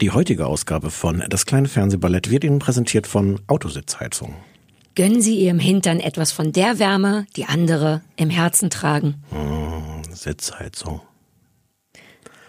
[0.00, 4.34] Die heutige Ausgabe von Das kleine Fernsehballett wird Ihnen präsentiert von Autositzheizung.
[4.94, 9.22] Gönnen Sie Ihrem Hintern etwas von der Wärme, die andere im Herzen tragen.
[10.12, 11.00] Sitzheizung.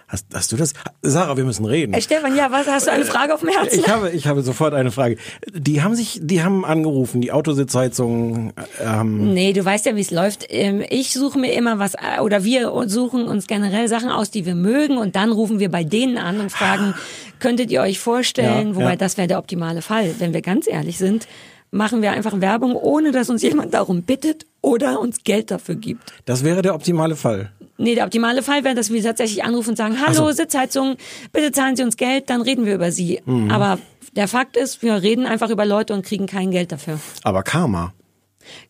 [0.07, 0.73] Hast, hast du das?
[1.01, 1.93] Sarah, wir müssen reden.
[1.95, 3.79] Äh, Stefan, ja, was hast du eine Frage auf dem Herzen?
[3.79, 5.17] Ich habe, ich habe sofort eine Frage.
[5.51, 8.53] Die haben sich, die haben angerufen, die Autositzheizung.
[8.83, 10.45] Ähm, Nee, du weißt ja, wie es läuft.
[10.49, 14.45] Ähm, Ich suche mir immer was, äh, oder wir suchen uns generell Sachen aus, die
[14.45, 16.93] wir mögen, und dann rufen wir bei denen an und fragen,
[17.39, 18.95] könntet ihr euch vorstellen, Ja, wobei ja.
[18.95, 20.13] das wäre der optimale Fall.
[20.19, 21.27] Wenn wir ganz ehrlich sind,
[21.71, 26.13] machen wir einfach Werbung, ohne dass uns jemand darum bittet oder uns Geld dafür gibt.
[26.25, 27.51] das wäre der optimale Fall.
[27.77, 30.31] Nee, der optimale Fall wäre, dass wir tatsächlich anrufen und sagen, hallo, so.
[30.31, 30.95] Sitzheizung,
[31.33, 33.21] bitte zahlen Sie uns Geld, dann reden wir über Sie.
[33.25, 33.51] Mhm.
[33.51, 33.79] Aber
[34.15, 36.99] der Fakt ist, wir reden einfach über Leute und kriegen kein Geld dafür.
[37.23, 37.93] Aber Karma.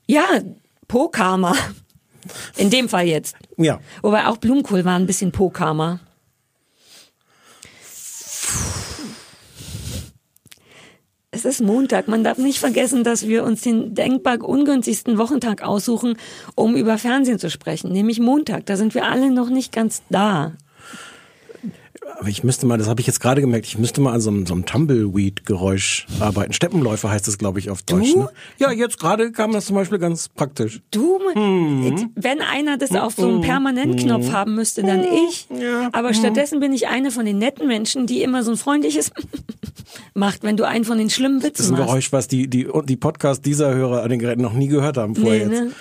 [0.08, 0.26] Ja,
[0.88, 1.56] Po-Karma.
[2.58, 3.36] In dem Fall jetzt.
[3.58, 3.80] Ja.
[4.02, 6.00] Wobei auch Blumenkohl war ein bisschen Po-Karma.
[11.36, 12.08] Es ist Montag.
[12.08, 16.18] Man darf nicht vergessen, dass wir uns den denkbar ungünstigsten Wochentag aussuchen,
[16.56, 18.66] um über Fernsehen zu sprechen, nämlich Montag.
[18.68, 20.54] Da sind wir alle noch nicht ganz da.
[22.18, 24.30] Aber ich müsste mal, das habe ich jetzt gerade gemerkt, ich müsste mal an so
[24.30, 26.54] einem, so einem Tumbleweed-Geräusch arbeiten.
[26.54, 28.14] Steppenläufer heißt es, glaube ich, auf Deutsch.
[28.14, 28.20] Du?
[28.20, 28.30] Ne?
[28.58, 30.82] Ja, jetzt gerade kam das zum Beispiel ganz praktisch.
[30.92, 32.12] Du, Mhm.
[32.16, 35.48] wenn einer das auf so einem Permanentknopf haben müsste, dann ich.
[35.50, 35.90] Ja.
[35.92, 39.12] Aber stattdessen bin ich eine von den netten Menschen, die immer so ein freundliches
[40.16, 41.88] macht, wenn du einen von den schlimmen Das ist Witzen ein machst.
[41.90, 45.16] Geräusch, was die, die, die Podcast dieser Hörer an den Geräten noch nie gehört haben
[45.16, 45.64] vorher Nee, jetzt.
[45.66, 45.72] ne?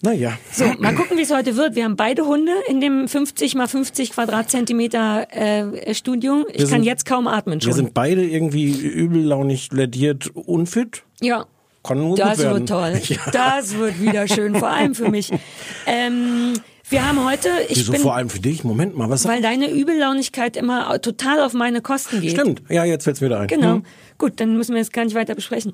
[0.00, 0.38] Naja.
[0.52, 1.74] So, mal gucken, wie es heute wird.
[1.74, 6.44] Wir haben beide Hunde in dem 50 mal 50 Quadratzentimeter äh, Studio.
[6.50, 7.70] Ich Wir kann sind- jetzt kaum atmen schon.
[7.70, 11.02] Wir sind beide irgendwie übellaunig, lädiert, unfit.
[11.20, 11.46] ja.
[11.84, 13.00] Kann nur Das wird toll.
[13.08, 13.16] Ja.
[13.32, 15.30] Das wird wieder schön, vor allem für mich.
[15.86, 16.52] Ähm,
[16.90, 18.64] wir haben heute, ich Wieso bin, vor allem für dich?
[18.64, 19.26] Moment mal, was?
[19.26, 22.32] weil deine Übellaunigkeit immer total auf meine Kosten geht.
[22.32, 22.62] Stimmt.
[22.68, 23.46] Ja, jetzt fällt's wieder ein.
[23.48, 23.74] Genau.
[23.74, 23.82] Hm.
[24.16, 25.72] Gut, dann müssen wir jetzt gar nicht weiter besprechen.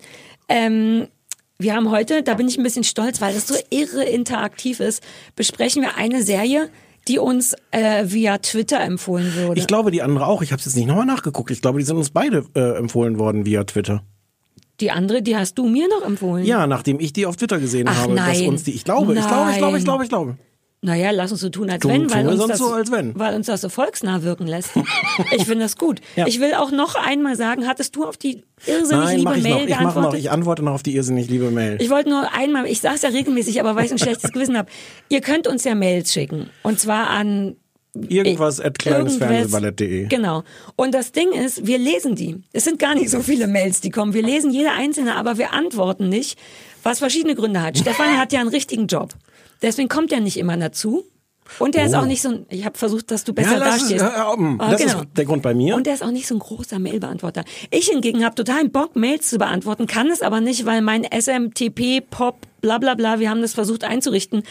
[0.48, 1.08] Ähm,
[1.58, 5.02] wir haben heute, da bin ich ein bisschen stolz, weil das so irre interaktiv ist,
[5.36, 6.68] besprechen wir eine Serie,
[7.06, 9.60] die uns äh, via Twitter empfohlen wurde.
[9.60, 10.42] Ich glaube, die andere auch.
[10.42, 11.50] Ich habe jetzt nicht nochmal nachgeguckt.
[11.50, 14.02] Ich glaube, die sind uns beide äh, empfohlen worden via Twitter.
[14.80, 16.44] die andere, die hast du mir noch empfohlen.
[16.44, 18.48] Ja, nachdem ich die auf Twitter gesehen Ach, habe, dass nein.
[18.48, 18.72] uns die.
[18.72, 20.36] Ich glaube, ich glaube, ich glaube, ich glaube, ich glaube.
[20.84, 23.18] Naja, lass uns so tun, als Tun- wenn, weil uns, das, so, als wenn.
[23.18, 24.72] weil uns das so volksnah wirken lässt.
[25.32, 26.02] ich finde das gut.
[26.14, 26.26] Ja.
[26.26, 29.42] Ich will auch noch einmal sagen, hattest du auf die irrsinnig Nein, liebe mach ich
[29.42, 29.60] Mail noch.
[29.62, 30.02] Ich geantwortet?
[30.02, 30.18] noch.
[30.18, 31.78] Ich antworte noch auf die irrsinnig liebe Mail.
[31.80, 34.58] Ich wollte nur einmal, ich sage es ja regelmäßig, aber weil ich ein schlechtes Gewissen
[34.58, 34.70] habe.
[35.08, 36.50] Ihr könnt uns ja Mails schicken.
[36.62, 37.56] Und zwar an
[37.94, 40.08] Irgendwas at kleinesfernsehballett.de.
[40.08, 40.42] Genau.
[40.76, 42.42] Und das Ding ist, wir lesen die.
[42.52, 44.12] Es sind gar nicht so viele Mails, die kommen.
[44.12, 46.38] Wir lesen jede einzelne, aber wir antworten nicht,
[46.82, 47.78] was verschiedene Gründe hat.
[47.78, 49.14] Stefan hat ja einen richtigen Job.
[49.62, 51.04] Deswegen kommt er nicht immer dazu.
[51.58, 51.98] Und er ist Oh.
[51.98, 54.02] auch nicht so ein, ich habe versucht, dass du besser Ja, dastehst.
[54.02, 55.76] hör auf, Ah, das ist der Grund bei mir.
[55.76, 57.44] Und er ist auch nicht so ein großer Mailbeantworter.
[57.70, 62.00] Ich hingegen habe totalen Bock, Mails zu beantworten, kann es aber nicht, weil mein SMTP,
[62.00, 64.42] Pop, bla bla bla, wir haben das versucht einzurichten,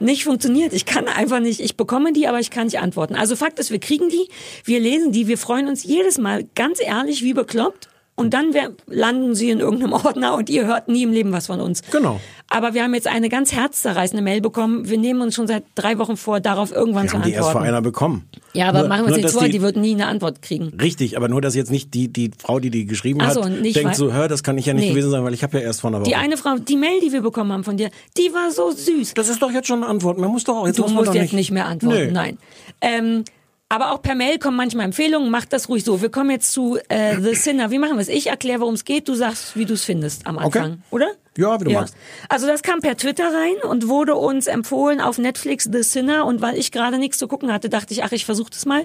[0.00, 0.72] nicht funktioniert.
[0.72, 3.14] Ich kann einfach nicht, ich bekomme die, aber ich kann nicht antworten.
[3.14, 4.28] Also Fakt ist, wir kriegen die,
[4.64, 7.88] wir lesen die, wir freuen uns jedes Mal, ganz ehrlich, wie bekloppt.
[8.18, 8.52] Und dann
[8.86, 11.82] landen sie in irgendeinem Ordner und ihr hört nie im Leben was von uns.
[11.90, 12.20] Genau.
[12.50, 14.88] Aber wir haben jetzt eine ganz herzzerreißende Mail bekommen.
[14.88, 17.40] Wir nehmen uns schon seit drei Wochen vor, darauf irgendwann Wir zu haben die erst
[17.42, 17.68] vor antworten.
[17.68, 18.28] einer bekommen.
[18.54, 20.42] Ja, aber Nur- machen wir uns nicht dass vor, die, die- wird nie eine Antwort
[20.42, 20.72] kriegen.
[20.80, 23.50] Richtig, aber nur, dass jetzt nicht die, die Frau, die die geschrieben Ach so, hat,
[23.52, 24.90] nicht, weil- denkt so, hör, das kann ich ja nicht Nee.
[24.90, 26.08] gewesen sein, weil ich habe ja erst vor einer Woche.
[26.08, 29.14] Die eine Frau, die Mail, die wir bekommen haben von dir, die war so süß.
[29.14, 30.18] das ist doch jetzt schon eine Antwort.
[30.18, 32.10] Man muss doch auch, jetzt Du musst doch jetzt nicht mehr antworten, Nee.
[32.12, 32.38] nein.
[32.80, 33.24] Ähm,
[33.68, 36.00] aber auch per Mail kommen manchmal Empfehlungen, macht das ruhig so.
[36.00, 37.70] Wir kommen jetzt zu äh, The Sinner.
[37.70, 38.08] Wie machen wir es?
[38.08, 40.78] Ich erkläre, worum es geht, du sagst, wie du es findest am Anfang, Okay.
[40.90, 41.10] oder?
[41.36, 41.94] Ja, wie du magst.
[42.28, 46.40] Also das kam per Twitter rein und wurde uns empfohlen auf Netflix The Sinner und
[46.40, 48.84] weil ich gerade nichts zu gucken hatte, dachte ich, ach, ich versuche das mal.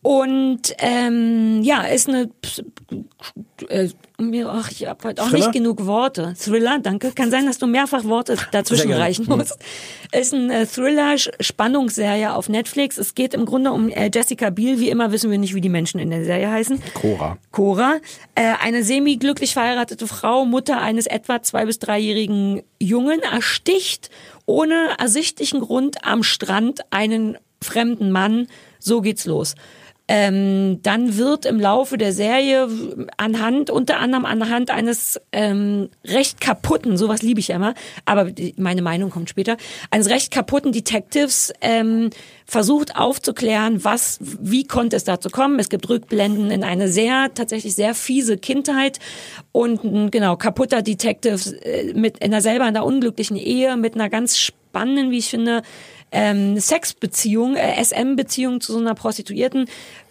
[0.00, 2.30] Und ähm, ja, ist eine
[3.68, 3.88] äh,
[4.20, 5.46] mir, ach, ich habe heute auch Thriller?
[5.46, 6.34] nicht genug Worte.
[6.38, 7.10] Thriller, danke.
[7.12, 9.36] Kann sein, dass du mehrfach Worte dazwischen reichen Mhm.
[9.38, 9.58] musst.
[10.12, 12.96] Ist ein äh, Thriller-Spannungsserie auf Netflix.
[12.98, 14.80] Es geht im Grunde um äh, Jessica Biel.
[14.80, 16.80] Wie immer wissen wir nicht, wie die Menschen in der Serie heißen.
[16.94, 17.38] Cora.
[17.50, 17.96] Cora,
[18.34, 24.10] äh, eine semi-glücklich verheiratete Frau, Mutter eines etwa zwei- bis dreijährigen Jungen, ersticht
[24.46, 28.46] ohne ersichtlichen Grund am Strand einen fremden Mann.
[28.78, 29.54] So geht's los.
[30.10, 32.68] Ähm, dann wird im Laufe der Serie
[33.18, 37.74] anhand, unter anderem anhand eines ähm, recht kaputten, sowas liebe ich ja immer,
[38.06, 39.58] aber die, meine Meinung kommt später,
[39.90, 42.08] eines recht kaputten Detectives ähm,
[42.46, 45.58] versucht aufzuklären, was, wie konnte es dazu kommen.
[45.58, 49.00] Es gibt Rückblenden in eine sehr, tatsächlich sehr fiese Kindheit
[49.52, 54.08] und ein, genau, kaputter Detective äh, mit in einer selber einer unglücklichen Ehe, mit einer
[54.08, 55.62] ganz spannenden, wie ich finde,
[56.12, 59.66] ähm, Sexbeziehung, äh, SM-Beziehung zu so einer Prostituierten,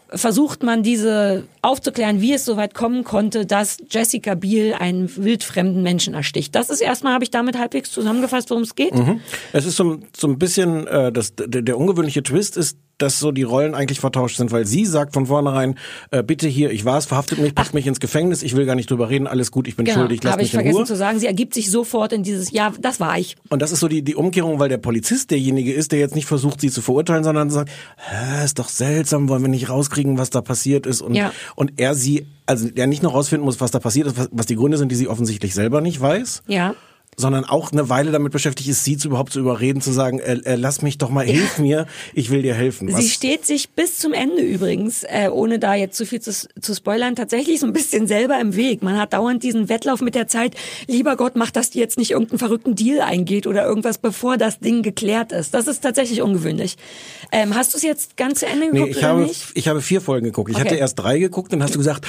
[0.10, 5.84] versucht man diese aufzuklären, wie es so weit kommen konnte, dass Jessica Biel einen wildfremden
[5.84, 6.56] Menschen ersticht.
[6.56, 8.96] Das ist erstmal, habe ich damit halbwegs zusammengefasst, worum es geht.
[8.96, 9.22] Mhm.
[9.54, 13.32] Es ist so, so ein bisschen, äh, das, der, der ungewöhnliche Twist ist, dass so
[13.32, 15.76] die Rollen eigentlich vertauscht sind, weil sie sagt von vornherein,
[16.12, 18.90] äh, bitte hier, ich war's, verhaftet mich, packt mich ins Gefängnis, ich will gar nicht
[18.90, 20.86] drüber reden, alles gut, ich bin Genau, schuldig, lass habe mich ich in vergessen Ruhe.
[20.86, 21.20] zu sagen.
[21.20, 23.36] Sie ergibt sich sofort in dieses, ja, das war ich.
[23.50, 26.26] Und das ist so die, die Umkehrung, weil der Polizist derjenige ist, der jetzt nicht
[26.28, 30.30] versucht, sie zu verurteilen, sondern sagt, Hä, ist doch seltsam, wollen wir nicht rauskriegen, was
[30.30, 31.02] da passiert ist.
[31.02, 31.32] Und, Ja.
[31.56, 34.46] und er sie, also der nicht nur rausfinden muss, was da passiert ist, was, was
[34.46, 36.44] die Gründe sind, die sie offensichtlich selber nicht weiß.
[36.48, 36.74] Ja.
[37.20, 40.34] Sondern auch eine Weile damit beschäftigt ist, sie zu überhaupt zu überreden, zu sagen, äh,
[40.46, 42.94] äh, lass mich doch mal, hilf mir, ich will dir helfen.
[42.96, 46.76] Sie steht sich bis zum Ende übrigens, äh, ohne da jetzt zu viel zu, zu
[46.76, 48.84] spoilern, tatsächlich so ein bisschen selber im Weg.
[48.84, 50.54] Man hat dauernd diesen Wettlauf mit der Zeit,
[50.86, 54.60] lieber Gott, mach, dass die jetzt nicht irgendeinen verrückten Deal eingeht oder irgendwas, bevor das
[54.60, 55.56] Ding geklärt ist.
[55.56, 56.78] Das ist tatsächlich ungewöhnlich.
[57.32, 59.44] Ähm, hast du es jetzt ganz zu Ende geguckt Nee, ich oder habe, nicht?
[59.56, 60.52] ich habe vier Folgen geguckt.
[60.52, 60.66] Ich Okay.
[60.66, 62.06] hatte erst drei geguckt, dann hast du gesagt,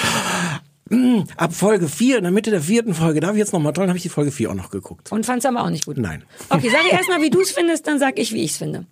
[0.90, 3.88] "Mm, ab Folge vier, in der Mitte der vierten Folge, darf ich jetzt nochmal toll,
[3.88, 5.10] habe ich die Folge vier auch noch geguckt.
[5.12, 5.98] Und fand's aber auch nicht gut.
[5.98, 6.22] Nein.
[6.48, 8.86] Okay, sag erst mal, wie du es findest, dann sag ich, wie ich es finde.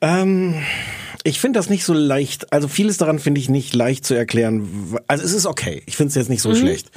[0.00, 0.54] Ähm,
[1.24, 2.52] ich finde das nicht so leicht.
[2.52, 4.98] Also vieles daran finde ich nicht leicht zu erklären.
[5.06, 5.82] Also es ist okay.
[5.86, 6.56] Ich finde es jetzt nicht so Mhm.
[6.56, 6.90] schlecht.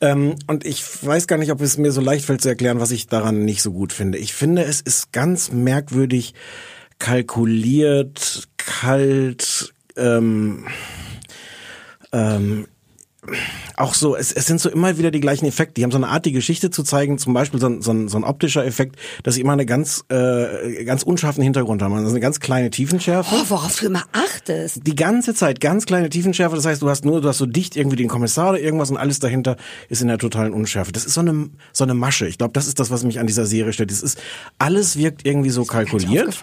[0.00, 2.90] Ähm, und ich weiß gar nicht, ob es mir so leicht fällt zu erklären, was
[2.90, 4.16] ich daran nicht so gut finde.
[4.16, 6.32] Ich finde, es ist ganz merkwürdig
[6.98, 10.66] kalkuliert, kalt, ähm,
[12.12, 12.66] ähm,
[13.76, 15.74] auch so, es, es sind so immer wieder die gleichen Effekte.
[15.74, 18.08] Die haben so eine Art, die Geschichte zu zeigen, zum Beispiel so ein, so ein,
[18.08, 21.94] so ein optischer Effekt, dass sie immer eine ganz, äh, ganz unscharfen Hintergrund haben.
[21.94, 23.34] Also eine ganz kleine Tiefenschärfe.
[23.34, 24.86] Oh, worauf du immer achtest.
[24.86, 26.56] Die ganze Zeit ganz kleine Tiefenschärfe.
[26.56, 28.96] Das heißt, du hast nur, du hast so dicht irgendwie den Kommissar oder irgendwas und
[28.96, 29.56] alles dahinter
[29.88, 30.92] ist in der totalen Unschärfe.
[30.92, 32.26] Das ist so eine, so eine Masche.
[32.26, 33.90] Ich glaube, das ist das, was mich an dieser Serie stört.
[33.90, 34.18] Das ist,
[34.58, 36.38] alles wirkt irgendwie so kalkuliert.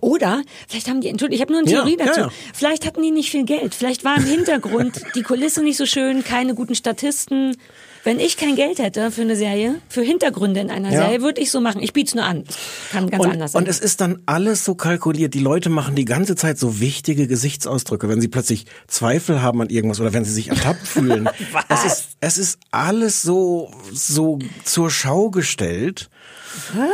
[0.00, 2.20] Oder, vielleicht haben die, Entschuldigung, ich habe nur eine Ja, Theorie ja, dazu.
[2.20, 2.28] ja.
[2.54, 3.74] Vielleicht hatten die nicht viel Geld.
[3.74, 7.56] Vielleicht war im Hintergrund die Kulisse nicht so schön, keine guten Statisten.
[8.04, 11.02] Wenn ich kein Geld hätte für eine Serie, für Hintergründe in einer Ja.
[11.02, 11.80] Serie, würde ich so machen.
[11.80, 12.42] Ich biete es nur an.
[12.90, 13.62] Kann ganz Und, anders sein.
[13.62, 15.34] und es ist dann alles so kalkuliert.
[15.34, 19.68] Die Leute machen die ganze Zeit so wichtige Gesichtsausdrücke, wenn sie plötzlich Zweifel haben an
[19.70, 21.28] irgendwas oder wenn sie sich ertappt fühlen.
[21.68, 26.10] Es ist, es ist alles so, so zur Schau gestellt.
[26.74, 26.90] Was?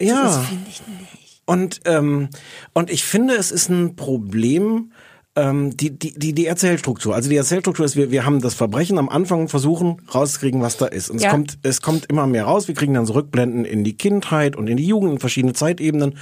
[0.00, 0.22] Ja.
[0.22, 1.21] das finde ich nicht.
[1.44, 2.28] Und, ähm,
[2.72, 4.92] und ich finde, es ist ein Problem,
[5.34, 7.14] ähm, die, die, die, die Erzählstruktur.
[7.14, 10.86] Also die Erzählstruktur ist, wir, wir haben das Verbrechen am Anfang versuchen rauszukriegen, was da
[10.86, 11.10] ist.
[11.10, 11.28] Und Ja.
[11.28, 12.68] es kommt, es kommt immer mehr raus.
[12.68, 16.18] Wir kriegen dann so Rückblenden in die Kindheit und in die Jugend, in verschiedene Zeitebenen.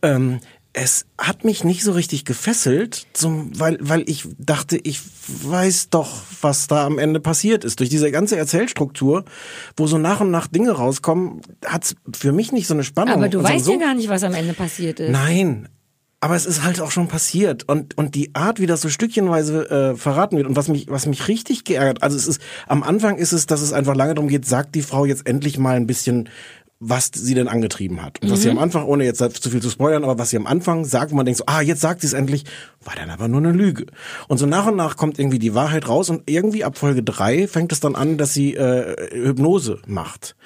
[0.00, 0.40] Ähm,
[0.80, 6.22] es hat mich nicht so richtig gefesselt, zum, weil, weil ich dachte, ich weiß doch,
[6.40, 7.80] was da am Ende passiert ist.
[7.80, 9.24] Durch diese ganze Erzählstruktur,
[9.76, 13.14] wo so nach und nach Dinge rauskommen, hat's für mich nicht so eine Spannung.
[13.14, 15.10] Aber du weißt so, ja gar nicht, was am Ende passiert ist.
[15.10, 15.68] Nein.
[16.20, 19.70] Aber es ist halt auch schon passiert und und die Art, wie das so stückchenweise
[19.70, 23.18] äh, verraten wird und was mich was mich richtig geärgert, also es ist am Anfang
[23.18, 25.86] ist es, dass es einfach lange darum geht, sagt die Frau jetzt endlich mal ein
[25.86, 26.28] bisschen
[26.80, 28.22] was sie denn angetrieben hat.
[28.22, 30.46] Und was sie am Anfang, ohne jetzt zu viel zu spoilern, aber was sie am
[30.46, 32.44] Anfang sagt, wo man denkt so, ah, jetzt sagt sie es endlich,
[32.84, 33.86] war dann aber nur eine Lüge.
[34.28, 37.48] Und so nach und nach kommt irgendwie die Wahrheit raus und irgendwie ab Folge drei
[37.48, 40.36] fängt es dann an, dass sie äh, Hypnose macht.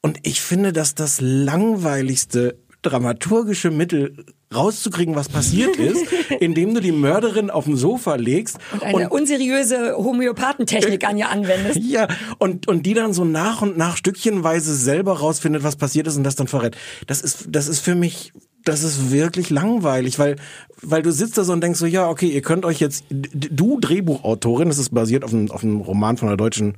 [0.00, 6.04] Und ich finde, dass das langweiligste dramaturgische Mittel rauszukriegen, was passiert ist,
[6.40, 11.80] indem du die Mörderin auf dem Sofa legst Und eine unseriöse Homöopathentechnik an ihr anwendest.
[11.82, 12.08] ja,
[12.38, 16.24] und, und die dann so nach und nach stückchenweise selber rausfindet, was passiert ist und
[16.24, 16.76] das dann verrät.
[17.06, 18.32] Das ist, das ist für mich,
[18.64, 20.36] das ist wirklich langweilig, weil,
[20.82, 23.80] weil du sitzt da so und denkst so, ja, okay, ihr könnt euch jetzt, du
[23.80, 26.74] Drehbuchautorin, das ist basiert auf einem, auf einem Roman von einer deutschen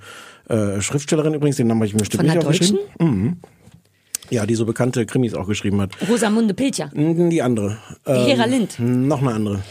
[0.48, 2.78] äh, Schriftstellerin übrigens, den Namen habe ich mir bestimmt Von nicht aufgeschrieben.
[2.98, 3.40] Deutschen?
[4.34, 5.90] Ja, die so bekannte Krimis auch geschrieben hat.
[6.08, 6.90] Rosamunde Pilcher.
[6.94, 7.78] Die andere.
[8.06, 8.76] Ähm, Hera Lind.
[8.78, 9.62] Noch eine andere.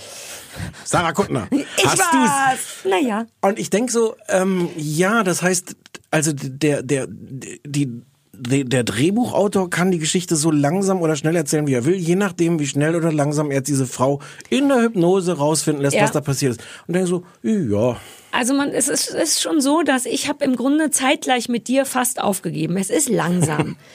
[0.85, 1.47] Sarah Kuttner.
[1.51, 2.29] Ich Hast du's?
[2.29, 2.59] war's.
[2.89, 3.25] Naja.
[3.41, 5.75] Und ich denk so, ähm, ja, das heißt,
[6.11, 7.89] also der, der, die,
[8.35, 12.59] der Drehbuchautor kann die Geschichte so langsam oder schnell erzählen, wie er will, je nachdem,
[12.59, 16.03] wie schnell oder langsam er diese Frau in der Hypnose rausfinden lässt, Ja.
[16.03, 16.61] was da passiert ist.
[16.87, 17.97] Und denk so, ja,
[18.31, 21.67] Also man, es ist, es ist schon so, dass ich habe im Grunde zeitgleich mit
[21.67, 22.77] dir fast aufgegeben.
[22.77, 23.75] Es ist langsam.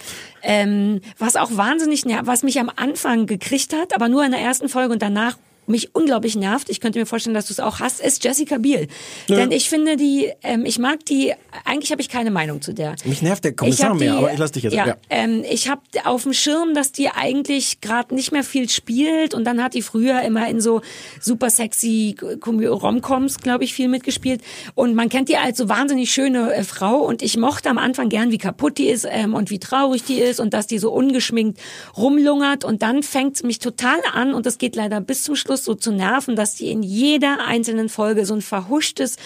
[0.42, 4.68] ähm, was auch wahnsinnig, was mich am Anfang gekriegt hat, aber nur in der ersten
[4.68, 5.36] Folge und danach
[5.68, 8.88] mich unglaublich nervt, ich könnte mir vorstellen, dass du es auch hast, ist Jessica Biel.
[9.28, 11.34] Denn ich finde die, ähm, ich mag die,
[11.64, 12.94] eigentlich habe ich keine Meinung zu der.
[13.04, 14.74] Mich nervt der Kommissar mehr, aber ich lass dich jetzt.
[14.74, 14.96] Ja, Ja.
[15.10, 19.44] Ähm, ich habe auf dem Schirm, dass die eigentlich gerade nicht mehr viel spielt und
[19.44, 20.80] dann hat die früher immer in so
[21.20, 24.42] super sexy Romcoms, glaube ich, viel mitgespielt
[24.74, 28.08] und man kennt die als so wahnsinnig schöne äh, Frau und ich mochte am Anfang
[28.08, 30.92] gern, wie kaputt die ist ähm, und wie traurig die ist und dass die so
[30.92, 31.58] ungeschminkt
[31.96, 35.57] rumlungert und dann fängt es mich total an und das geht leider bis zum Schluss
[35.64, 39.16] so zu nerven, dass die in jeder einzelnen Folge so ein verhuschtes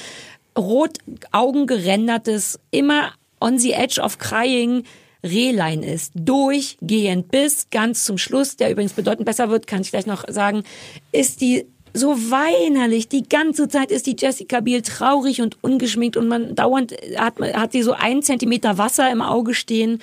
[0.56, 0.98] rot
[1.32, 4.84] augengerendertes, immer on the edge of crying
[5.24, 6.12] Rehlein ist.
[6.14, 10.64] Durchgehend bis ganz zum Schluss, der übrigens bedeutend besser wird, kann ich gleich noch sagen,
[11.12, 13.08] ist die so weinerlich.
[13.08, 17.72] Die ganze Zeit ist die Jessica Biel traurig und ungeschminkt und man dauernd hat, hat
[17.72, 20.00] sie so einen Zentimeter Wasser im Auge stehen.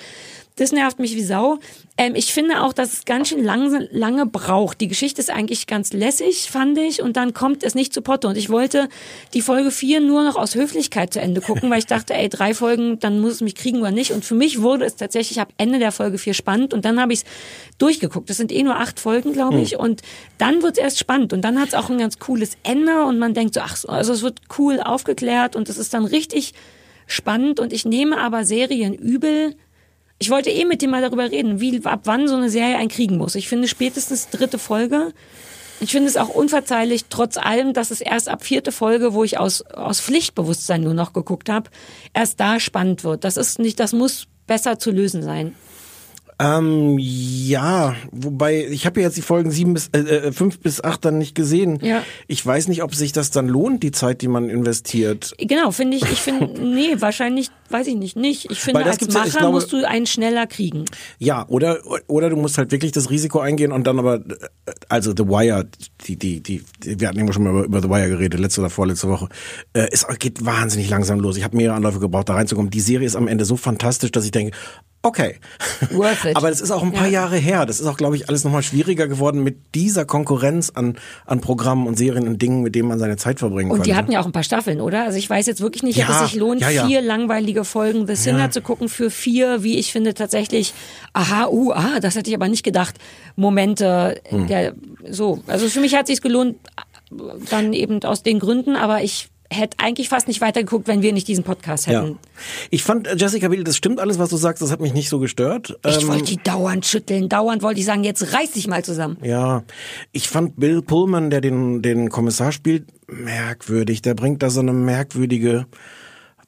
[0.60, 1.58] Das nervt mich wie Sau.
[1.96, 4.82] Ähm, ich finde auch, dass es ganz schön lange, lange braucht.
[4.82, 8.28] Die Geschichte ist eigentlich ganz lässig, fand ich, und dann kommt es nicht zu Potte.
[8.28, 8.90] Und ich wollte
[9.32, 12.52] die Folge 4 nur noch aus Höflichkeit zu Ende gucken, weil ich dachte, ey, drei
[12.52, 14.12] Folgen, dann muss es mich kriegen oder nicht.
[14.12, 17.14] Und für mich wurde es tatsächlich ab Ende der Folge 4 spannend und dann habe
[17.14, 17.24] ich es
[17.78, 18.28] durchgeguckt.
[18.28, 19.78] Das sind eh nur acht Folgen, glaube ich.
[19.78, 20.02] Und
[20.36, 21.32] dann wird es erst spannend.
[21.32, 23.88] Und dann hat es auch ein ganz cooles Ende und man denkt so, ach so,
[23.88, 26.52] also es wird cool aufgeklärt und es ist dann richtig
[27.06, 27.60] spannend.
[27.60, 29.56] Und ich nehme aber Serien übel,
[30.20, 32.90] ich wollte eh mit dir mal darüber reden, wie ab wann so eine Serie einen
[32.90, 33.34] kriegen muss.
[33.34, 35.14] Ich finde spätestens dritte Folge.
[35.80, 39.38] Ich finde es auch unverzeihlich, trotz allem, dass es erst ab vierte Folge, wo ich
[39.38, 41.70] aus, aus Pflichtbewusstsein nur noch geguckt habe,
[42.12, 43.24] erst da spannend wird.
[43.24, 45.54] Das ist nicht, das muss besser zu lösen sein.
[46.40, 50.82] Ähm, ja, wobei ich habe ja jetzt die Folgen sieben bis äh, äh, fünf bis
[50.82, 51.78] acht dann nicht gesehen.
[51.82, 52.02] Ja.
[52.28, 55.34] Ich weiß nicht, ob sich das dann lohnt, die Zeit, die man investiert.
[55.38, 58.50] Genau, finde ich, ich finde, nee, wahrscheinlich, weiß ich nicht, nicht.
[58.50, 60.86] Ich finde, als ja, Macher ich glaube- musst du einen schneller kriegen.
[61.18, 64.22] Ja, oder oder du musst halt wirklich das Risiko eingehen und dann aber äh,
[64.88, 65.68] also The Wire,
[66.06, 68.70] die die die, wir hatten irgendwo schon mal über, über The Wire geredet letzte oder
[68.70, 69.28] vorletzte Woche.
[69.74, 71.36] Äh, es geht wahnsinnig langsam los.
[71.36, 72.70] Ich habe mehrere Anläufe gebraucht, da reinzukommen.
[72.70, 74.56] Die Serie ist am Ende so fantastisch, dass ich denke,
[75.02, 75.36] okay.
[75.92, 76.34] Worth it.
[76.36, 77.20] Aber das ist auch ein paar Ja.
[77.22, 77.66] Jahre her.
[77.66, 81.86] Das ist auch, glaube ich, alles nochmal schwieriger geworden mit dieser Konkurrenz an an Programmen
[81.86, 83.90] und Serien und Dingen, mit denen man seine Zeit verbringen Und konnte.
[83.90, 85.04] die hatten ja auch ein paar Staffeln, oder?
[85.04, 88.06] Also ich weiß jetzt wirklich nicht, ob Ja, es sich lohnt, ja, vier langweilige Folgen
[88.06, 90.74] The Sinner zu gucken für vier, wie ich finde tatsächlich,
[91.12, 92.96] aha, uh, ah, das hätte ich aber nicht gedacht,
[93.36, 94.46] Momente, Hm.
[94.46, 94.74] der,
[95.08, 95.42] so.
[95.46, 96.56] Also für mich hat sich's gelohnt,
[97.50, 101.28] dann eben aus den Gründen, aber ich hätte eigentlich fast nicht weitergeguckt, wenn wir nicht
[101.28, 102.02] diesen Podcast ja.
[102.02, 102.18] hätten.
[102.70, 105.08] Ich fand äh, Jessica Biel, das stimmt alles, was du sagst, das hat mich nicht
[105.08, 105.76] so gestört.
[105.86, 109.18] Ich Ähm, wollte die dauernd schütteln, dauernd wollte ich sagen, jetzt reiß dich mal zusammen.
[109.22, 109.64] Ja,
[110.12, 114.02] ich fand Bill Pullman, der den, den Kommissar spielt, merkwürdig.
[114.02, 115.66] Der bringt da so eine merkwürdige.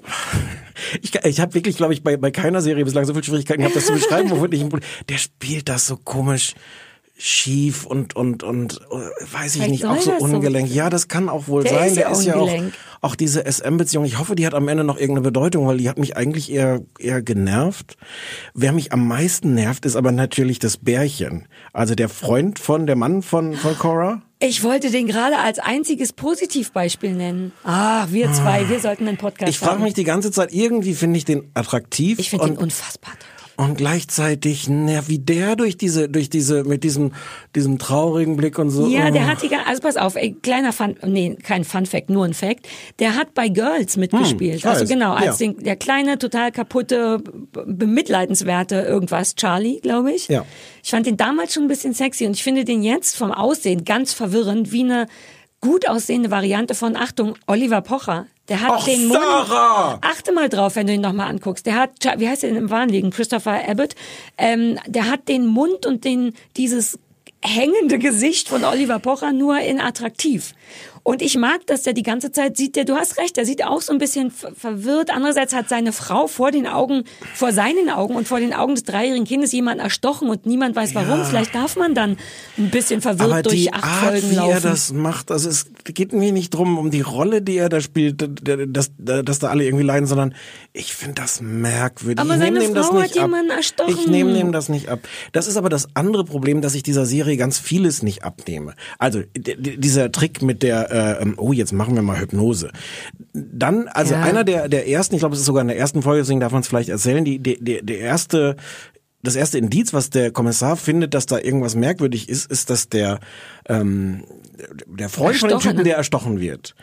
[1.01, 3.77] Ich, ich habe wirklich, glaube ich, bei, bei keiner Serie bislang so viel Schwierigkeiten gehabt,
[3.77, 4.65] das zu beschreiben, ich.
[5.09, 6.55] Der spielt das so komisch
[7.17, 8.95] schief und und und äh,
[9.33, 10.69] weiß ich Vielleicht nicht, auch so das so- ungelenk.
[10.75, 11.89] Ja, das kann auch wohl Der sein.
[11.89, 12.75] ist der ja ist ja auch ungelenk.
[13.01, 14.05] auch diese SM-Beziehung.
[14.05, 16.81] Ich hoffe, die hat am Ende noch irgendeine Bedeutung, weil die hat mich eigentlich eher
[16.99, 17.97] eher genervt.
[18.55, 21.47] Wer mich am meisten nervt, ist aber natürlich das Bärchen.
[21.73, 24.23] Also der Freund von der Mann von von Cora.
[24.41, 27.53] Ich wollte den gerade als einziges Positivbeispiel nennen.
[27.63, 31.19] Ah, wir zwei, wir sollten einen Podcast Ich frage mich die ganze Zeit, irgendwie finde
[31.19, 32.19] ich den attraktiv.
[32.19, 33.13] Ich finde ihn unfassbar.
[33.13, 33.32] attraktiv.
[33.57, 37.13] Und gleichzeitig, na, wie der durch diese, durch diese, mit diesem,
[37.55, 38.87] diesem traurigen Blick und so.
[38.87, 39.13] Ja, oh.
[39.13, 42.35] der hat die, also pass auf, ey, kleiner Fun, nee, kein Fun Fact, nur ein
[42.35, 42.67] Fact.
[42.99, 44.57] Der hat bei Girls mitgespielt.
[44.57, 45.49] ich also genau, als ja.
[45.49, 47.19] den, der kleine, total kaputte,
[47.53, 50.29] be- bemitleidenswerte irgendwas, Charlie, glaube ich.
[50.29, 50.45] Ja.
[50.83, 53.85] Ich fand den damals schon ein bisschen sexy und ich finde den jetzt vom Aussehen
[53.85, 55.07] ganz verwirrend, wie eine
[55.63, 58.27] gut aussehende Variante von, Achtung, Oliver Pocher.
[58.49, 59.21] Der hat Ach, den Mund.
[59.21, 59.99] Sarah!
[60.03, 61.65] Achte mal drauf, wenn du ihn nochmal anguckst.
[61.65, 63.11] Der hat, wie heißt er denn im Wahn liegen?
[63.11, 63.95] Christopher Abbott.
[64.37, 66.99] Ähm, der hat den Mund und den, dieses
[67.41, 70.55] hängende Gesicht von Oliver Pocher nur in attraktiv.
[71.05, 73.65] Und ich mag, dass der die ganze Zeit sieht, der, du hast recht, der sieht
[73.65, 75.11] auch so ein bisschen ver- verwirrt.
[75.11, 77.05] Andererseits hat seine Frau vor den Augen,
[77.35, 80.95] vor seinen Augen und vor den Augen des dreijährigen Kindes jemand erstochen und niemand weiß
[80.95, 81.25] warum.
[81.25, 82.19] Vielleicht darf man dann
[82.57, 84.53] ein bisschen verwirrt aber durch die acht Art, Folgen wie laufen.
[84.53, 87.81] er das macht, also es geht mir nicht drum um die Rolle, die er da
[87.81, 88.23] spielt,
[88.73, 90.35] dass, dass da alle irgendwie leiden, sondern
[90.73, 92.21] ich finde das merkwürdig.
[92.21, 93.23] Aber ich seine das Frau nicht hat ab.
[93.25, 93.91] jemanden erstochen.
[93.99, 95.01] Ich nehme dem das nicht ab.
[95.33, 98.75] Das ist aber das andere Problem, dass ich dieser Serie ganz vieles nicht abnehme.
[98.99, 102.71] Also dieser Trick mit der, äh, ähm, oh jetzt machen wir mal Hypnose.
[103.33, 104.23] Dann, also Ja.
[104.23, 106.53] einer der der ersten, ich glaube, es ist sogar in der ersten Folge, deswegen darf
[106.53, 108.57] man es vielleicht erzählen, die, die, die, der erste
[109.25, 113.21] das erste Indiz, was der Kommissar findet, dass da irgendwas merkwürdig ist, ist, dass der
[113.69, 114.25] ähm,
[114.87, 115.59] der Freund von dem.
[115.61, 116.75] Typen, der erstochen wird,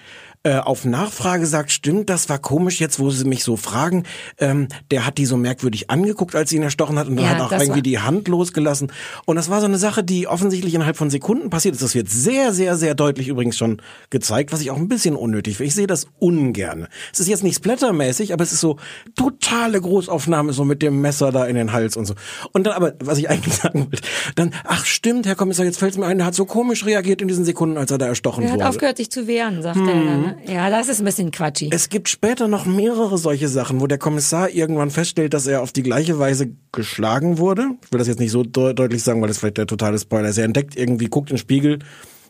[0.44, 4.04] äh, auf Nachfrage sagt, stimmt, das war komisch jetzt, wo sie mich so fragen.
[4.38, 7.32] Ähm, der hat die so merkwürdig angeguckt, als sie ihn erstochen hat und dann Ja,
[7.32, 8.90] hat auch irgendwie war- die Hand losgelassen.
[9.26, 11.82] Und das war so eine Sache, die offensichtlich innerhalb von Sekunden passiert ist.
[11.84, 13.82] Das wird sehr, sehr, sehr deutlich übrigens schon
[14.12, 15.68] gezeigt, was ich auch ein bisschen unnötig finde.
[15.68, 16.88] Ich sehe das ungern.
[17.12, 18.78] Es ist jetzt nicht splattermäßig, aber es ist so
[19.18, 22.14] totale Großaufnahme, so mit dem Messer da in den Hals und so.
[22.54, 24.02] Und dann aber, was ich eigentlich sagen wollte,
[24.36, 27.22] dann, ach stimmt, Herr Kommissar, jetzt fällt es mir ein, der hat so komisch reagiert
[27.22, 28.70] in diesen Sekunden, als er da erstochen Er hat wurde.
[28.70, 30.29] aufgehört, sich zu wehren, sagt er dann.
[30.32, 30.54] Ne?
[30.54, 31.70] Ja, das ist ein bisschen quatschig.
[31.74, 35.72] Es gibt später noch mehrere solche Sachen, wo der Kommissar irgendwann feststellt, dass er auf
[35.72, 37.70] die gleiche Weise geschlagen wurde.
[37.84, 40.30] Ich will das jetzt nicht so de deutlich sagen, weil das vielleicht der totale Spoiler
[40.30, 40.38] ist.
[40.38, 41.80] Er entdeckt irgendwie, guckt in den Spiegel.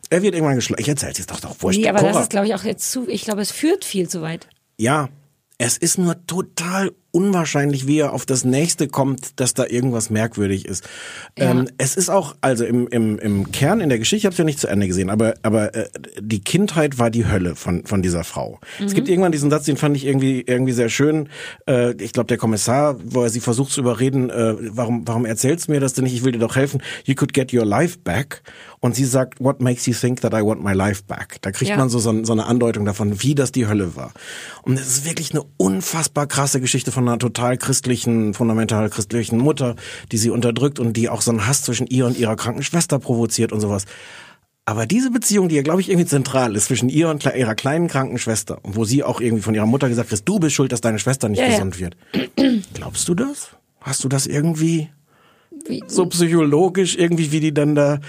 [0.10, 0.82] Er wird irgendwann geschlagen.
[0.82, 1.80] Ich erzähl's jetzt doch doch wurscht.
[1.80, 2.22] nee, aber das Cora.
[2.24, 4.48] ist, glaube ich, auch jetzt zu, ich glaube, es führt viel zu weit.
[4.78, 5.10] Ja,
[5.58, 10.66] es ist nur total unwahrscheinlich, wie er auf das nächste kommt, dass da irgendwas merkwürdig
[10.66, 10.88] ist.
[11.38, 11.52] Ja.
[11.52, 14.38] Ähm, es ist auch, also im, im, im Kern in der Geschichte, ich habe es
[14.38, 15.90] ja nicht zu Ende gesehen, aber, aber äh,
[16.20, 18.60] die Kindheit war die Hölle von, von dieser Frau.
[18.84, 21.30] Es gibt irgendwann diesen Satz, den fand ich irgendwie, irgendwie sehr schön.
[21.68, 25.68] Äh, ich glaube, der Kommissar, wo er sie versucht zu überreden, äh, warum, warum erzählst
[25.68, 26.14] du mir das denn nicht?
[26.14, 26.82] Ich will dir doch helfen.
[27.06, 28.42] You could get your life back.
[28.82, 31.38] Und sie sagt, what makes you think that I want my life back?
[31.42, 31.76] Da kriegt Ja.
[31.78, 34.14] man so, so, so eine Andeutung davon, wie das die Hölle war.
[34.62, 39.76] Und es ist wirklich eine unfassbar krasse Geschichte von einer total christlichen, fundamental christlichen Mutter,
[40.14, 43.00] die sie unterdrückt und die auch so einen Hass zwischen ihr und ihrer kranken Schwester
[43.00, 43.84] provoziert und sowas.
[44.64, 47.88] Aber diese Beziehung, die ja, glaube ich, irgendwie zentral ist zwischen ihr und ihrer kleinen
[47.88, 50.72] kranken Schwester, und wo sie auch irgendwie von ihrer Mutter gesagt hat, du bist schuld,
[50.72, 51.52] dass deine Schwester nicht Ja, ja.
[51.54, 51.98] gesund wird.
[52.76, 53.50] Glaubst du das?
[53.82, 54.90] Hast du das irgendwie
[55.68, 58.00] Wie, so psychologisch irgendwie, wie die dann da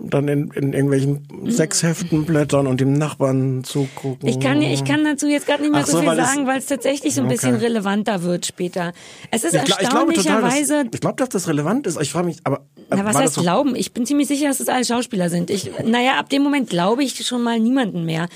[0.00, 4.28] dann in, in irgendwelchen Sexheften blättern und dem Nachbarn zugucken?
[4.28, 6.66] Ich kann, ich kann dazu jetzt gerade nicht mehr so, so, viel sagen, weil es
[6.66, 7.34] tatsächlich so ein Okay.
[7.36, 8.92] bisschen relevanter wird später.
[9.30, 12.00] Es ist Ich, gla- ich glaube erstaunlicherweise dass, ich glaube, dass das relevant ist.
[12.00, 13.76] Ich frage mich, aber Na, was heißt so, glauben?
[13.76, 15.50] Ich bin ziemlich sicher, dass das alles Schauspieler sind.
[15.50, 18.28] Ich, naja, ab dem Moment glaube ich schon mal niemanden mehr.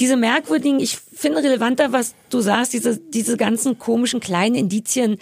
[0.00, 5.18] Diese merkwürdigen, ich finde relevanter, was du sagst, diese, diese ganzen komischen kleinen Indizien,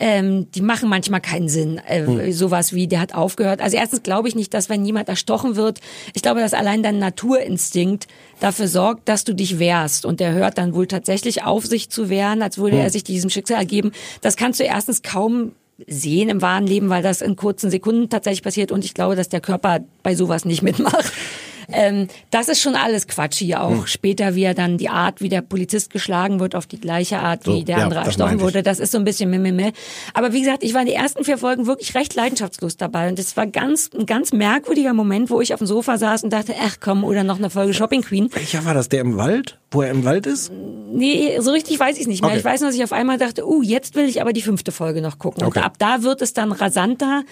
[0.00, 1.78] ähm, die machen manchmal keinen Sinn.
[1.86, 2.32] Äh, Hm.
[2.32, 3.60] Sowas wie, der hat aufgehört.
[3.60, 5.80] Also erstens glaube ich nicht, dass wenn jemand erstochen wird,
[6.14, 8.06] ich glaube, dass allein dein Naturinstinkt
[8.40, 10.06] dafür sorgt, dass du dich wehrst.
[10.06, 12.82] Und der hört dann wohl tatsächlich auf, sich zu wehren, als würde Hm.
[12.84, 13.90] er sich diesem Schicksal ergeben.
[14.20, 15.52] Das kannst du erstens kaum
[15.86, 19.28] sehen im wahren Leben, weil das in kurzen Sekunden tatsächlich passiert und ich glaube, dass
[19.28, 21.12] der Körper bei sowas nicht mitmacht.
[21.70, 23.70] Ähm, das ist schon alles Quatsch hier auch.
[23.70, 23.86] Hm.
[23.86, 27.46] Später, wie er dann die Art, wie der Polizist geschlagen wird, auf die gleiche Art,
[27.46, 29.72] wie So, der ja, andere erstochen wurde, das ist so ein bisschen meh,
[30.14, 33.18] Aber wie gesagt, ich war in den ersten vier Folgen wirklich recht leidenschaftslos dabei und
[33.18, 36.54] es war ganz, ein ganz merkwürdiger Moment, wo ich auf dem Sofa saß und dachte,
[36.60, 38.30] ach komm, oder noch eine Folge Shopping Queen.
[38.32, 38.88] welcher war das?
[38.88, 39.58] Der im Wald?
[39.70, 40.50] Wo er im Wald ist?
[40.50, 42.30] Nee, so richtig weiß ich es nicht mehr.
[42.30, 42.38] Okay.
[42.38, 44.72] Ich weiß nur, dass ich auf einmal dachte, uh, jetzt will ich aber die fünfte
[44.72, 45.44] Folge noch gucken.
[45.44, 45.58] Okay.
[45.58, 47.24] Und ab da wird es dann rasanter,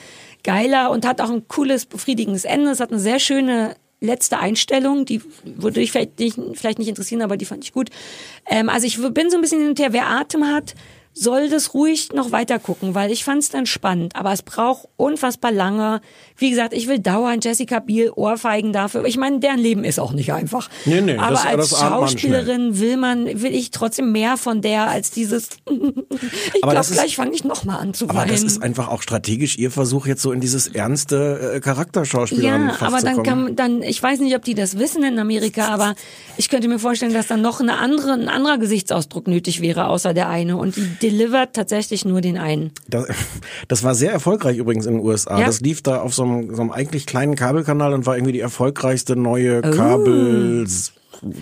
[0.44, 2.70] geiler und hat auch ein cooles, befriedigendes Ende.
[2.70, 7.23] Es hat eine sehr schöne letzte Einstellung, die würde dich vielleicht nicht, vielleicht nicht interessieren,
[7.23, 7.91] aber die fand ich gut.
[8.47, 10.75] Ähm, also ich bin so ein bisschen hin und her, wer Atem hat,
[11.19, 14.15] soll das ruhig noch weiter gucken, weil ich fand es dann spannend.
[14.17, 16.03] Aber es braucht unfassbar lange.
[16.37, 19.07] Wie gesagt, ich will dauernd Jessica Biel Ohrfeigen dafür.
[19.07, 20.69] Ich meine, deren Leben ist auch nicht einfach.
[20.85, 24.37] Nee, nee, Aber das- als das ahnt man Schauspielerin will man, will ich trotzdem mehr
[24.37, 25.49] von der als dieses.
[26.55, 28.31] ich Aber glaube, gleich fange ich noch mal an zu Aber weinen.
[28.33, 32.77] das ist einfach auch strategisch ihr Versuch, jetzt so in dieses ernste äh, Charakterschauspielerin ja,
[32.87, 35.95] aber dann kann dann, ich weiß nicht, ob die das wissen in Amerika, aber
[36.37, 40.13] ich könnte mir vorstellen, dass dann noch eine andere, ein anderer Gesichtsausdruck nötig wäre, außer
[40.13, 40.57] der eine.
[40.57, 42.73] Und die delivert tatsächlich nur den einen.
[42.88, 43.07] Das,
[43.69, 45.38] das war sehr erfolgreich übrigens in den USA.
[45.38, 45.47] Ja.
[45.47, 48.40] Das lief da auf so einem, so einem eigentlich kleinen Kabelkanal und war irgendwie die
[48.40, 49.71] erfolgreichste neue Oh.
[49.71, 50.66] Kabel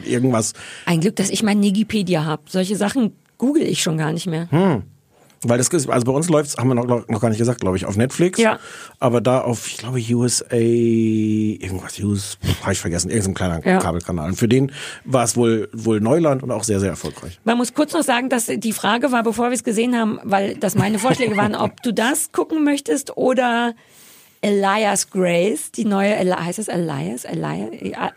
[0.05, 0.53] irgendwas.
[0.87, 2.43] Ein Glück, dass ich mein Nigipedia habe.
[2.49, 4.83] Solche Sachen google ich schon gar nicht mehr.
[5.45, 7.77] Weil das ist, also bei uns läuft's, haben wir noch, noch gar nicht gesagt, glaube
[7.77, 8.39] ich, auf Netflix.
[8.39, 8.59] Ja.
[8.99, 13.79] Aber da auf, ich glaube, USA, irgendwas, US, habe ich vergessen, irgendein kleiner Ja.
[13.79, 14.29] Kabelkanal.
[14.31, 14.73] Und für den
[15.05, 17.39] war es wohl, wohl Neuland und auch sehr, sehr erfolgreich.
[17.45, 20.57] Man muss kurz noch sagen, dass die Frage war, bevor wir es gesehen haben, weil
[20.57, 23.75] das meine Vorschläge waren, ob du das gucken möchtest oder
[24.41, 27.25] Elias Grace, die neue, heißt es Elias?
[27.25, 27.71] Elias?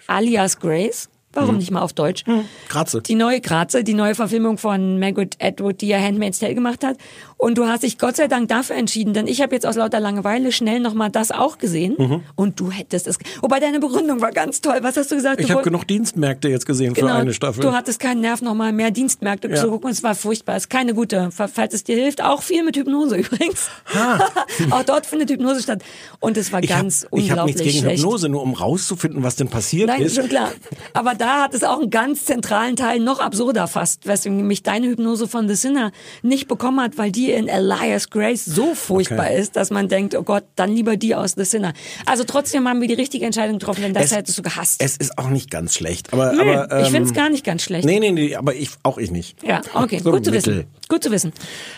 [0.07, 1.09] Alias Grace?
[1.38, 2.23] Warum nicht mal auf Deutsch?
[2.67, 3.02] Kratze.
[3.02, 6.97] Die neue Kratze, die neue Verfilmung von Margaret Atwood, die ja Handmaid's Tale gemacht hat.
[7.38, 10.00] Und du hast dich Gott sei Dank dafür entschieden, denn ich habe jetzt aus lauter
[10.00, 11.95] Langeweile schnell nochmal das auch gesehen.
[11.97, 12.23] Mhm.
[12.36, 13.19] Und du hättest es.
[13.41, 14.80] Wobei deine Begründung war ganz toll.
[14.82, 15.39] Was hast du gesagt?
[15.39, 17.62] Ich habe genug Dienstmärkte jetzt gesehen für eine Staffel.
[17.62, 17.71] Genau.
[17.71, 19.56] Du hattest keinen Nerv, nochmal mehr Dienstmärkte Ja.
[19.56, 19.91] zu gucken.
[19.91, 20.56] Es war furchtbar.
[20.56, 22.23] Es ist keine gute, falls es dir hilft.
[22.23, 23.69] Auch viel mit Hypnose übrigens.
[24.71, 25.84] auch dort findet Hypnose statt.
[26.19, 28.00] Und es war ich habe ganz hab unglaublich nichts gegen schlecht.
[28.04, 30.15] Hypnose, nur um rauszufinden, was denn passiert Nein, ist.
[30.15, 30.52] schon klar.
[30.93, 34.88] Aber da hat es auch einen ganz zentralen Teil noch absurder fast, weswegen mich deine
[34.88, 35.91] Hypnose von The Sinner
[36.23, 39.39] nicht bekommen hat, weil die wie in Elias Grace so furchtbar Okay.
[39.41, 41.73] ist, dass man denkt, oh Gott, dann lieber die aus The Sinner.
[42.05, 44.81] Also trotzdem haben wir die richtige Entscheidung getroffen, denn das Es- hättest du gehasst.
[44.83, 47.61] Es ist auch nicht ganz schlecht, aber, Nö, aber ich find's ähm, gar nicht ganz
[47.61, 47.85] schlecht.
[47.85, 49.43] Nee, nee, nee, aber ich auch ich nicht.
[49.43, 50.63] Ja, okay, So gut zu wissen.
[50.87, 51.33] Gut zu wissen.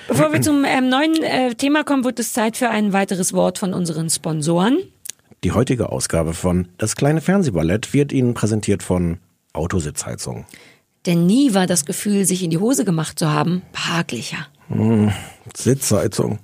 [0.08, 3.58] Bevor wir zum ähm, neuen äh, Thema kommen, wird es Zeit für ein weiteres Wort
[3.58, 4.78] von unseren Sponsoren.
[5.44, 9.18] Die heutige Ausgabe von Das kleine Fernsehballett wird Ihnen präsentiert von
[9.54, 10.46] Autositzheizung.
[11.06, 14.48] Denn nie war das Gefühl, sich in die Hose gemacht zu haben, behaglicher.
[15.56, 16.40] Sitzheizung.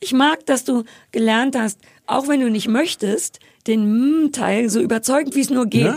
[0.00, 5.34] Ich mag, dass du gelernt hast, auch wenn du nicht möchtest, den Mm-Teil so überzeugend
[5.34, 5.82] wie es nur geht.
[5.84, 5.94] Ja,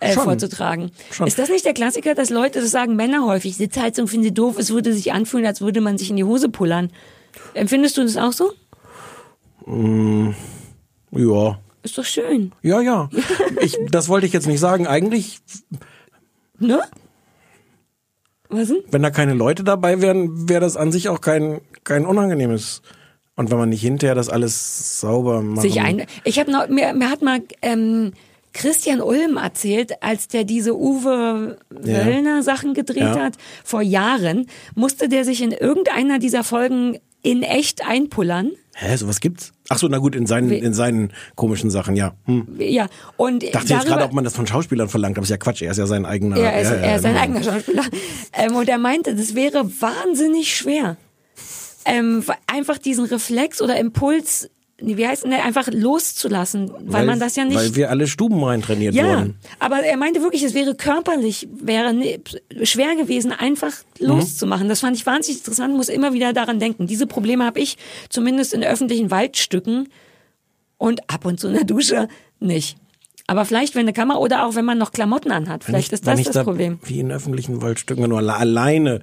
[0.00, 0.24] Äh, schon.
[0.24, 0.90] vorzutragen.
[1.10, 1.26] Schon.
[1.26, 4.56] Ist das nicht der Klassiker, dass Leute das sagen, Männer häufig, Sitzheizung finde ich doof,
[4.58, 6.90] es würde sich anfühlen, als würde man sich in die Hose pullern.
[7.54, 8.52] Empfindest du das auch so?
[11.12, 11.58] Ja.
[11.82, 13.08] Ist doch schön, Ja, ja.
[13.62, 14.86] Ich, das wollte ich jetzt nicht sagen.
[14.86, 15.38] Eigentlich,
[16.58, 16.82] ne?
[18.48, 18.78] Was denn?
[18.90, 22.82] wenn da keine Leute dabei wären, wäre das an sich auch kein, kein unangenehmes.
[23.34, 25.62] Und wenn man nicht hinterher das alles sauber macht.
[25.62, 26.06] sich ein.
[26.24, 28.12] Ich habe noch mir, mir hat mal ähm,
[28.54, 31.58] Christian Ulm erzählt, als der diese Uwe.
[31.68, 33.20] Wöllner Sachen gedreht Ja.
[33.24, 38.52] hat vor Jahren, musste der sich in irgendeiner dieser Folgen in echt einpullern.
[38.74, 39.52] Hä, sowas gibt's?
[39.68, 42.14] Ach so, na gut, in seinen, in seinen komischen Sachen, ja.
[42.26, 42.46] Hm.
[42.58, 45.38] Ja, und Dachte jetzt darüber, gerade, ob man das von Schauspielern verlangt, aber ist ja
[45.38, 46.36] Quatsch, er ist ja sein eigener.
[46.36, 47.24] ja, er ist, ja, ja, er ist sein genau.
[47.24, 47.84] eigener Schauspieler.
[48.32, 50.98] Ähm, und er meinte, das wäre wahnsinnig schwer.
[51.86, 57.44] Ähm, einfach diesen Reflex oder Impuls, wie heißt denn einfach loszulassen, weil, man das ja
[57.46, 59.36] nicht Weil wir alle Stuben rein trainiert Ja, wurden.
[59.58, 62.20] aber er meinte wirklich, es wäre körperlich, wäre ne-
[62.62, 64.06] schwer gewesen, einfach Mhm.
[64.08, 64.68] loszumachen.
[64.68, 66.86] Das fand ich wahnsinnig interessant, muss immer wieder daran denken.
[66.86, 67.78] Diese Probleme habe ich
[68.10, 69.88] zumindest in öffentlichen Waldstücken
[70.76, 72.08] und ab und zu in der Dusche
[72.38, 72.76] nicht.
[73.28, 76.00] Aber vielleicht, wenn eine Kamera oder auch wenn man noch Klamotten anhat, vielleicht Wenn ich-
[76.02, 76.78] ist wenn das das da, Problem.
[76.84, 79.00] Wie in öffentlichen Waldstücken, nur alle- alleine.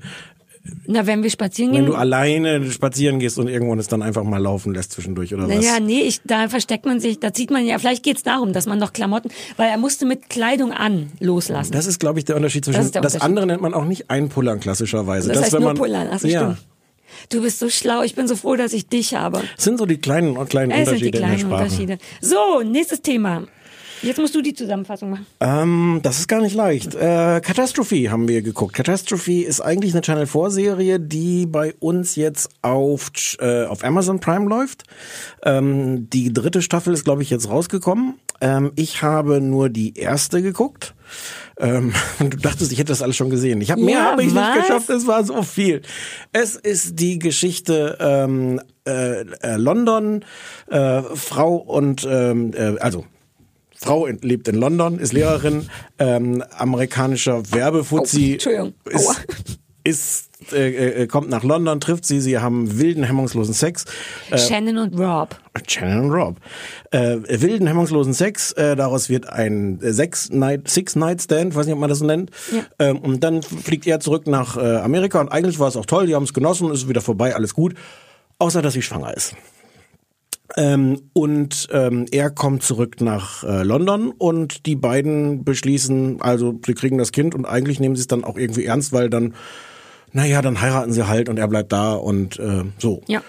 [0.86, 1.92] Na, wenn wir spazieren Wenn gehen.
[1.92, 5.56] du alleine spazieren gehst und irgendwann es dann einfach mal laufen lässt zwischendurch oder was?
[5.56, 8.66] Naja, nee, ich, da versteckt man sich, da zieht man ja, vielleicht geht's darum, dass
[8.66, 11.74] man noch Klamotten, weil er musste mit Kleidung an loslassen.
[11.74, 12.80] Das ist, glaube ich, der Unterschied zwischen.
[12.80, 13.30] Das der das Unterschied.
[13.30, 15.30] andere nennt man auch nicht einpullern klassischerweise.
[15.30, 16.58] das heißt wenn nur man, pullern, also ja, stimmt.
[17.30, 19.42] Du bist so schlau, ich bin so froh, dass ich dich habe.
[19.58, 21.54] Es sind so die kleinen, kleinen Es sind die Unterschiede in der kleinen.
[21.54, 21.98] Unterschiede.
[22.22, 23.44] So, nächstes Thema.
[24.04, 25.26] Jetzt musst du die Zusammenfassung machen.
[25.40, 26.94] Ähm, das ist gar nicht leicht.
[26.94, 28.74] Äh, Catastrophe haben wir geguckt.
[28.74, 34.20] Catastrophe ist eigentlich eine Channel 4 Serie, die bei uns jetzt auf, äh, auf Amazon
[34.20, 34.84] Prime läuft.
[35.44, 38.16] Ähm, die dritte Staffel ist, glaube ich, jetzt rausgekommen.
[38.42, 40.94] Ähm, ich habe nur die erste geguckt.
[41.58, 43.62] Ähm, du dachtest, ich hätte das alles schon gesehen.
[43.62, 44.56] Ich habe mehr Ja, habe ich was?
[44.56, 44.90] nicht geschafft.
[44.90, 45.82] Es war so viel.
[46.34, 50.26] Es ist die Geschichte ähm, äh, äh, London,
[50.70, 53.06] äh, Frau und ähm, äh, also
[53.84, 55.70] Frau in, lebt in London, ist Lehrerin,
[56.00, 58.38] ähm, amerikanischer Werbefuzzi.
[58.48, 58.72] Oh.
[58.90, 59.22] Ist,
[59.84, 63.86] ist äh, äh, kommt nach London, trifft sie, sie haben wilden, hemmungslosen Sex.
[64.30, 65.36] Äh, Shannon und Rob.
[65.68, 66.38] Shannon und Rob.
[66.92, 71.66] Äh, wilden, hemmungslosen Sex, äh, daraus wird ein äh, Six Night, Six Night Stand, weiß
[71.66, 72.32] nicht, ob man das so nennt.
[72.52, 72.64] Ja.
[72.80, 76.08] Ähm, und dann fliegt er zurück nach äh, Amerika und eigentlich war es auch toll,
[76.08, 77.76] die haben es genossen, ist wieder vorbei, alles gut.
[78.40, 79.36] Außer, dass sie schwanger ist.
[80.56, 86.74] Ähm, und ähm, er kommt zurück nach äh, London und die beiden beschließen, also sie
[86.74, 89.34] kriegen das Kind und eigentlich nehmen sie es dann auch irgendwie ernst, weil dann,
[90.12, 93.02] naja, dann heiraten sie halt und er bleibt da und äh, so.
[93.08, 93.24] Ja.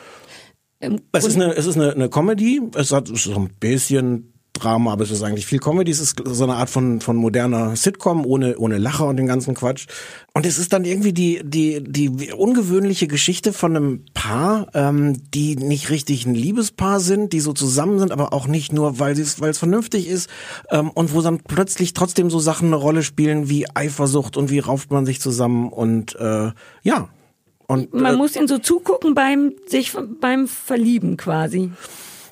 [0.80, 2.60] Im Es ist eine, es ist eine, eine Comedy.
[2.74, 5.90] Es hat so ein bisschen Drama, aber es ist eigentlich viel Comedy.
[5.90, 9.54] Es ist so eine Art von, von moderner Sitcom ohne, ohne Lacher und den ganzen
[9.54, 9.86] Quatsch.
[10.32, 15.56] Und es ist dann irgendwie die, die, die ungewöhnliche Geschichte von einem Paar, ähm, die
[15.56, 19.40] nicht richtig ein Liebespaar sind, die so zusammen sind, aber auch nicht nur, weil es,
[19.40, 20.30] weil es vernünftig ist,
[20.70, 24.60] ähm, und wo dann plötzlich trotzdem so Sachen eine Rolle spielen wie Eifersucht und wie
[24.60, 27.08] rauft man sich zusammen und, äh, ja.
[27.66, 31.72] Und, Man äh, muss ihnen so zugucken beim sich beim Verlieben quasi.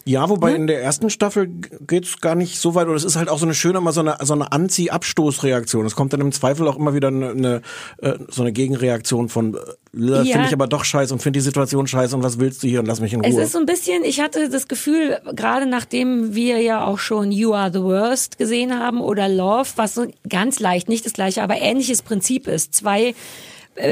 [0.04, 1.48] Ja, wobei in der ersten Staffel
[1.86, 4.00] geht's gar nicht so weit, oder es ist halt auch so eine schöne, mal so
[4.00, 5.86] eine, so eine Anzieh-Abstoßreaktion.
[5.86, 7.62] Es kommt dann im Zweifel auch immer wieder eine, eine
[7.98, 9.58] äh, so eine Gegenreaktion von, äh,
[9.94, 10.24] Ja.
[10.24, 12.80] finde ich aber doch scheiße und finde die Situation scheiße und was willst du hier
[12.80, 13.42] und lass mich in Es Ruhe.
[13.42, 17.52] ist so ein bisschen, ich hatte das Gefühl, gerade nachdem wir ja auch schon You
[17.54, 21.56] Are the Worst gesehen haben oder Love, was so ganz leicht, nicht das gleiche, aber
[21.60, 22.74] ähnliches Prinzip ist.
[22.74, 23.14] Zwei äh,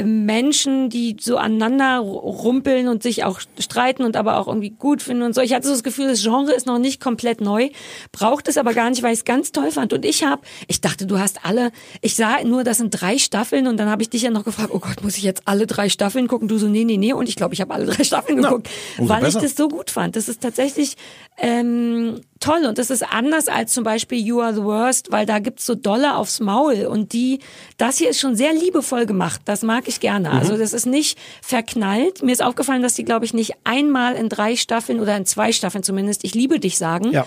[0.04, 5.22] Menschen, die so aneinander rumpeln und sich auch streiten und aber auch irgendwie gut finden
[5.22, 5.40] und so.
[5.40, 7.70] Ich hatte so das Gefühl, das Genre ist noch nicht komplett neu,
[8.12, 9.94] braucht es aber gar nicht, weil ich es ganz toll fand.
[9.94, 13.66] Und ich habe, ich dachte, du hast alle, ich sah nur, das sind drei Staffeln
[13.66, 15.88] und dann habe ich dich ja noch gefragt, oh Gott, muss ich jetzt alle drei
[15.88, 16.46] Staffeln gucken?
[16.46, 17.14] Du so, nee, nee, nee.
[17.14, 19.40] Und ich glaube, ich habe alle drei Staffeln geguckt, umso weil ich besser.
[19.40, 20.14] das so gut fand.
[20.14, 20.96] Das ist tatsächlich
[21.40, 25.38] ähm, toll und das ist anders als zum Beispiel You Are the Worst, weil da
[25.38, 27.40] gibt's so Dolle aufs Maul und die,
[27.78, 30.30] das hier ist schon sehr liebevoll gemacht, das mag ich gerne.
[30.30, 32.22] Also das ist nicht verknallt.
[32.22, 35.52] Mir ist aufgefallen, dass die, glaube ich, nicht einmal in drei Staffeln oder in zwei
[35.52, 37.26] Staffeln zumindest Ich liebe dich sagen, Ja.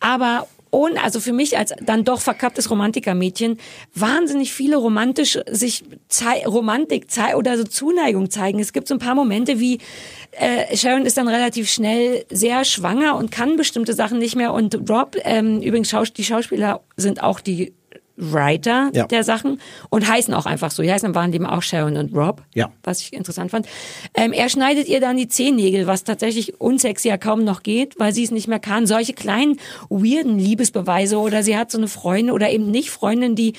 [0.00, 3.58] aber und also für mich als dann doch verkapptes Romantikermädchen
[3.94, 8.60] wahnsinnig viele romantisch sich zei Romantik zei oder so Zuneigung zeigen.
[8.60, 9.78] Es gibt so ein paar Momente wie
[10.32, 14.88] äh, Sharon ist dann relativ schnell sehr schwanger und kann bestimmte Sachen nicht mehr und
[14.88, 17.72] Rob ähm, übrigens Schaus die Schauspieler sind auch die
[18.20, 19.06] Writer Ja.
[19.06, 20.82] der Sachen und heißen auch einfach so.
[20.82, 22.70] Die heißen im wahren Leben auch Sharon und Rob, Ja.
[22.82, 23.66] was ich interessant fand.
[24.14, 28.12] Ähm, er schneidet ihr dann die Zehennägel, was tatsächlich unsexy ja kaum noch geht, weil
[28.12, 28.86] sie es nicht mehr kann.
[28.86, 33.54] Solche kleinen, weirden Liebesbeweise oder sie hat so eine Freundin oder eben nicht Freundin, die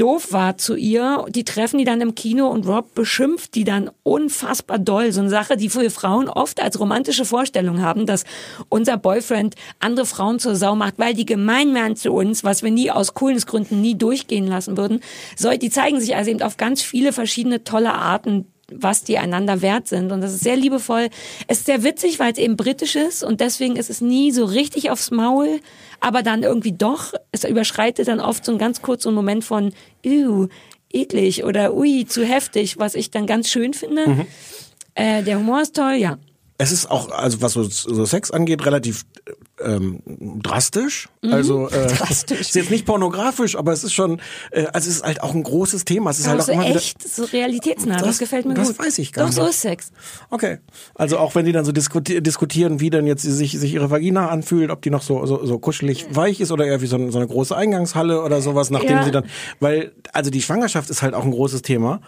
[0.00, 1.26] doof war zu ihr.
[1.28, 5.12] Die treffen die dann im Kino und Rob beschimpft die dann unfassbar doll.
[5.12, 8.24] So eine Sache, die für Frauen oft als romantische Vorstellung haben, dass
[8.68, 12.70] unser Boyfriend andere Frauen zur Sau macht, weil die gemein wären zu uns, was wir
[12.70, 15.00] nie aus Coolness-Gründen nie durchgehen lassen würden.
[15.36, 19.62] So, die zeigen sich also eben auf ganz viele verschiedene tolle Arten was die einander
[19.62, 20.12] wert sind.
[20.12, 21.08] Und das ist sehr liebevoll.
[21.46, 24.44] Es ist sehr witzig, weil es eben britisch ist und deswegen ist es nie so
[24.44, 25.60] richtig aufs Maul,
[26.00, 27.12] aber dann irgendwie doch.
[27.32, 29.72] Es überschreitet dann oft so einen ganz kurzen Moment von,
[30.04, 30.48] ew,
[30.92, 34.08] eklig oder ui, zu heftig, was ich dann ganz schön finde.
[34.08, 34.26] Mhm.
[34.94, 36.18] Äh, der Humor ist toll, ja.
[36.58, 39.04] Es ist auch, also was so, so Sex angeht, relativ
[39.64, 40.00] ähm,
[40.42, 41.08] drastisch.
[41.30, 41.88] Also äh, Mhm.
[41.98, 42.40] Drastisch.
[42.40, 44.20] ist jetzt nicht pornografisch, aber es ist schon,
[44.50, 46.10] äh, also es ist halt auch ein großes Thema.
[46.10, 48.68] Es ist Aber halt auch so immer echt, so realitätsnah, das, Das- gefällt mir das
[48.68, 48.78] gut.
[48.78, 49.36] weiß ich gar Doch, nicht.
[49.42, 49.92] so ist Sex.
[50.30, 50.58] Okay.
[50.94, 54.28] Also auch wenn die dann so diskuti diskutieren, wie denn jetzt sich, sich ihre Vagina
[54.28, 57.10] anfühlt, ob die noch so, so, so kuschelig weich ist oder eher wie so, ein-
[57.10, 59.04] so eine große Eingangshalle oder sowas, nachdem Ja.
[59.04, 59.24] sie dann,
[59.60, 62.00] weil, also die Schwangerschaft ist halt auch ein großes Thema.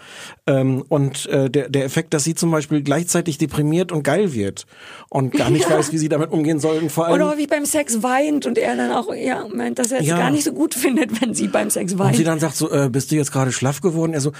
[0.46, 4.66] Ähm, und äh, der, der Effekt, dass sie zum Beispiel gleichzeitig deprimiert und geil wird
[5.10, 6.78] und gar nicht weiß, wie sie damit umgehen soll.
[6.78, 10.00] Und vor allem, wie beim Sex weint und er dann auch, ja, meint, dass er
[10.00, 10.16] es Ja.
[10.16, 12.16] gar nicht so gut findet, wenn sie beim Sex und weint.
[12.16, 14.14] sie dann sagt so, äh, bist du jetzt gerade schlaff geworden?
[14.14, 14.32] Er so,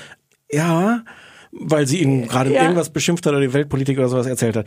[0.50, 1.02] ja,
[1.50, 2.62] weil sie ihn gerade Ja.
[2.62, 4.66] irgendwas beschimpft hat oder die Weltpolitik oder sowas erzählt hat.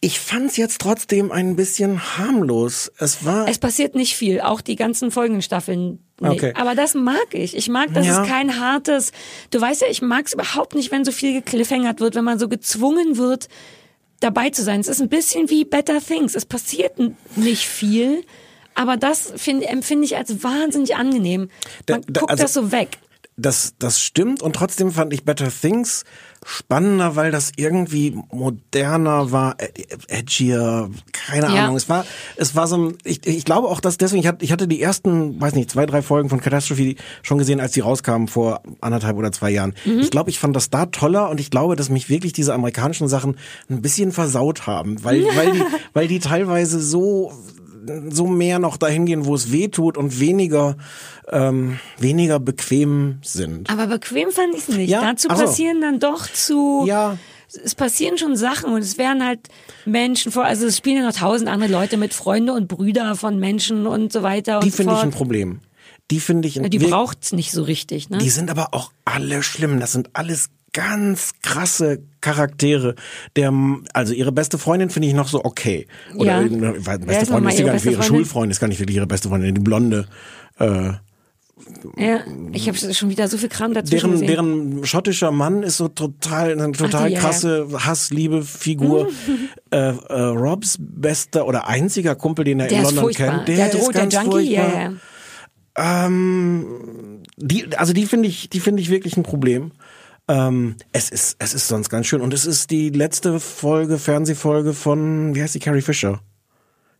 [0.00, 2.90] Ich fand's jetzt trotzdem ein bisschen harmlos.
[2.98, 6.32] Es war Es passiert nicht viel, auch die ganzen folgenden Staffeln nicht.
[6.32, 6.52] Okay.
[6.56, 7.56] Aber das mag ich.
[7.56, 8.22] Ich mag, dass Ja.
[8.22, 9.10] es kein hartes,
[9.50, 12.38] du weißt ja, ich mag es überhaupt nicht, wenn so viel gekliffhängert wird, wenn man
[12.38, 13.48] so gezwungen wird,
[14.20, 14.80] dabei zu sein.
[14.80, 16.34] Es ist ein bisschen wie Better Things.
[16.34, 16.92] Es passiert
[17.36, 18.24] nicht viel,
[18.74, 21.42] aber das find, empfinde ich als wahnsinnig angenehm.
[21.42, 21.50] Man
[21.86, 22.98] Da- da- guckt also- das so weg.
[23.38, 26.04] Das, das stimmt und trotzdem fand ich Better Things
[26.44, 31.64] spannender, weil das irgendwie moderner war, ed- edgier, keine Ja.
[31.64, 31.76] Ahnung.
[31.76, 32.04] Es war,
[32.36, 34.80] es war so ein, ich, ich glaube auch, dass deswegen, ich hatte, ich hatte die
[34.82, 39.16] ersten, weiß nicht, zwei, drei Folgen von Catastrophe schon gesehen, als die rauskamen vor anderthalb
[39.16, 39.74] oder zwei Jahren.
[39.84, 40.00] Mhm.
[40.00, 43.08] Ich glaube, ich fand das da toller und ich glaube, dass mich wirklich diese amerikanischen
[43.08, 43.36] Sachen
[43.68, 47.32] ein bisschen versaut haben, weil, weil die, weil die teilweise so,
[48.10, 50.76] so mehr noch dahin gehen, wo es weh tut und weniger,
[51.30, 53.70] ähm, weniger bequem sind.
[53.70, 54.90] Aber bequem fand ich es nicht.
[54.90, 55.00] Ja?
[55.02, 55.44] Dazu Ach so.
[55.44, 56.84] passieren dann doch zu.
[56.86, 57.16] Ja.
[57.64, 59.40] Es passieren schon Sachen und es werden halt
[59.86, 63.38] Menschen vor, also es spielen ja noch tausend andere Leute mit, Freunde und Brüder von
[63.38, 65.10] Menschen und so weiter Die finde ich ein.
[65.10, 65.60] Problem.
[66.10, 68.18] Die finde ich ein Die wir- braucht's nicht so richtig, ne?
[68.18, 69.80] Die sind aber auch alle schlimm.
[69.80, 72.94] Das sind alles ganz krasse Charaktere.
[73.34, 73.52] Der,
[73.92, 75.88] also ihre beste Freundin finde ich noch so okay.
[76.14, 76.40] Ja.
[76.40, 78.02] Oder Wer beste ist Freundin ist gar nicht, ihre Freundin?
[78.02, 80.06] Schulfreundin ist gar nicht wirklich ihre beste Freundin, die Blonde.
[80.58, 80.92] Äh,
[81.96, 82.20] ja,
[82.52, 84.26] ich habe schon wieder so viel Kram dazwischen deren, gesehen.
[84.28, 89.08] deren schottischer Mann ist so total, eine total die, ja, krasse Hassliebe-Figur.
[89.70, 93.26] äh, äh, Robs bester oder einziger Kumpel, den er der in ist London furchtbar.
[93.38, 94.82] kennt, der, der, ist droht, der ganz Junkie, ja, furchtbar.
[94.82, 94.92] ja.
[96.06, 96.66] Ähm,
[97.36, 99.72] die, also die finde ich, die finde ich wirklich ein Problem.
[100.28, 104.74] Ähm, es ist, es ist sonst ganz schön und es ist die letzte Folge, Fernsehfolge
[104.74, 106.20] von, wie heißt die, Carrie Fisher,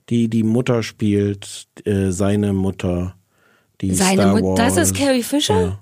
[0.08, 3.14] die die Mutter spielt, äh, seine Mutter,
[3.82, 4.88] die Seine Star Mutter, das Wars.
[4.88, 5.60] ist Carrie Fisher?
[5.60, 5.78] Ja.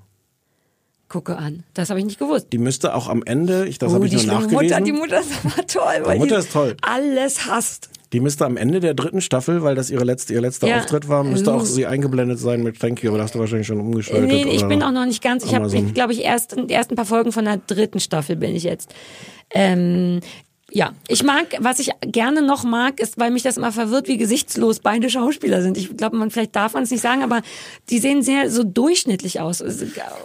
[1.08, 1.62] Gucke an.
[1.72, 2.48] Das habe ich nicht gewusst.
[2.52, 4.54] Die müsste auch am Ende, ich das Oh, habe ich die nur nachgelesen.
[4.56, 6.76] Mutter, die Mutter ist aber toll, weil Mutter die ist toll.
[6.82, 7.90] alles hasst.
[8.12, 10.78] Die müsste am Ende der dritten Staffel, weil das ihre letzte, ihr letzter Ja.
[10.78, 13.66] Auftritt war, müsste auch sie eingeblendet sein mit Thank you, aber da hast du wahrscheinlich
[13.66, 14.28] schon umgeschaltet.
[14.28, 15.44] Nee, ich bin auch noch nicht ganz.
[15.44, 18.54] Ich habe, glaube ich, erst in den ersten paar Folgen von der dritten Staffel bin
[18.54, 18.94] ich jetzt.
[19.50, 20.20] Ähm,
[20.70, 24.16] ja, ich mag, was ich gerne noch mag, ist, weil mich das immer verwirrt, wie
[24.16, 25.76] gesichtslos beide Schauspieler sind.
[25.76, 27.42] Ich glaube, man vielleicht darf man es nicht sagen, aber
[27.88, 29.62] die sehen sehr so durchschnittlich aus.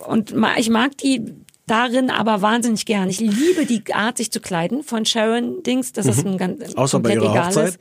[0.08, 1.22] Und ich mag die
[1.67, 3.10] darin aber wahnsinnig gern.
[3.10, 5.93] Ich liebe die Art, sich zu kleiden von Sharon Dings.
[5.93, 6.78] Das ist ein ganz Mhm.
[6.78, 7.56] Außer bei komplett ihrer egales.
[7.58, 7.80] Hochzeit,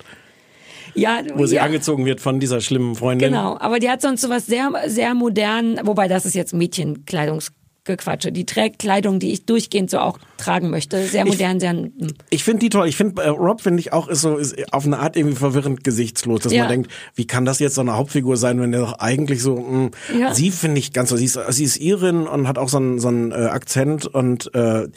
[0.94, 1.62] Ja, wo sie ja.
[1.62, 3.30] angezogen wird von dieser schlimmen Freundin.
[3.32, 7.56] Genau, aber die hat sonst sowas sehr, sehr modern, wobei das ist jetzt Mädchenkleidungsgerät
[7.90, 8.32] Gequatsche.
[8.32, 11.04] Die trägt Kleidung, die ich durchgehend so auch tragen möchte.
[11.06, 11.70] Sehr modern, sehr.
[11.72, 11.92] hm.
[12.30, 12.88] Ich finde die toll.
[12.88, 15.84] Ich finde, äh, Rob finde ich auch ist so ist auf eine Art irgendwie verwirrend
[15.84, 16.62] gesichtslos, dass Ja.
[16.64, 19.56] man denkt, wie kann das jetzt so eine Hauptfigur sein, wenn der doch eigentlich so.
[19.56, 20.34] Mh, Ja.
[20.34, 21.16] Sie finde ich ganz so.
[21.16, 24.54] Sie ist, sie ist Irin und hat auch so einen so einen äh, Akzent und
[24.54, 24.88] äh,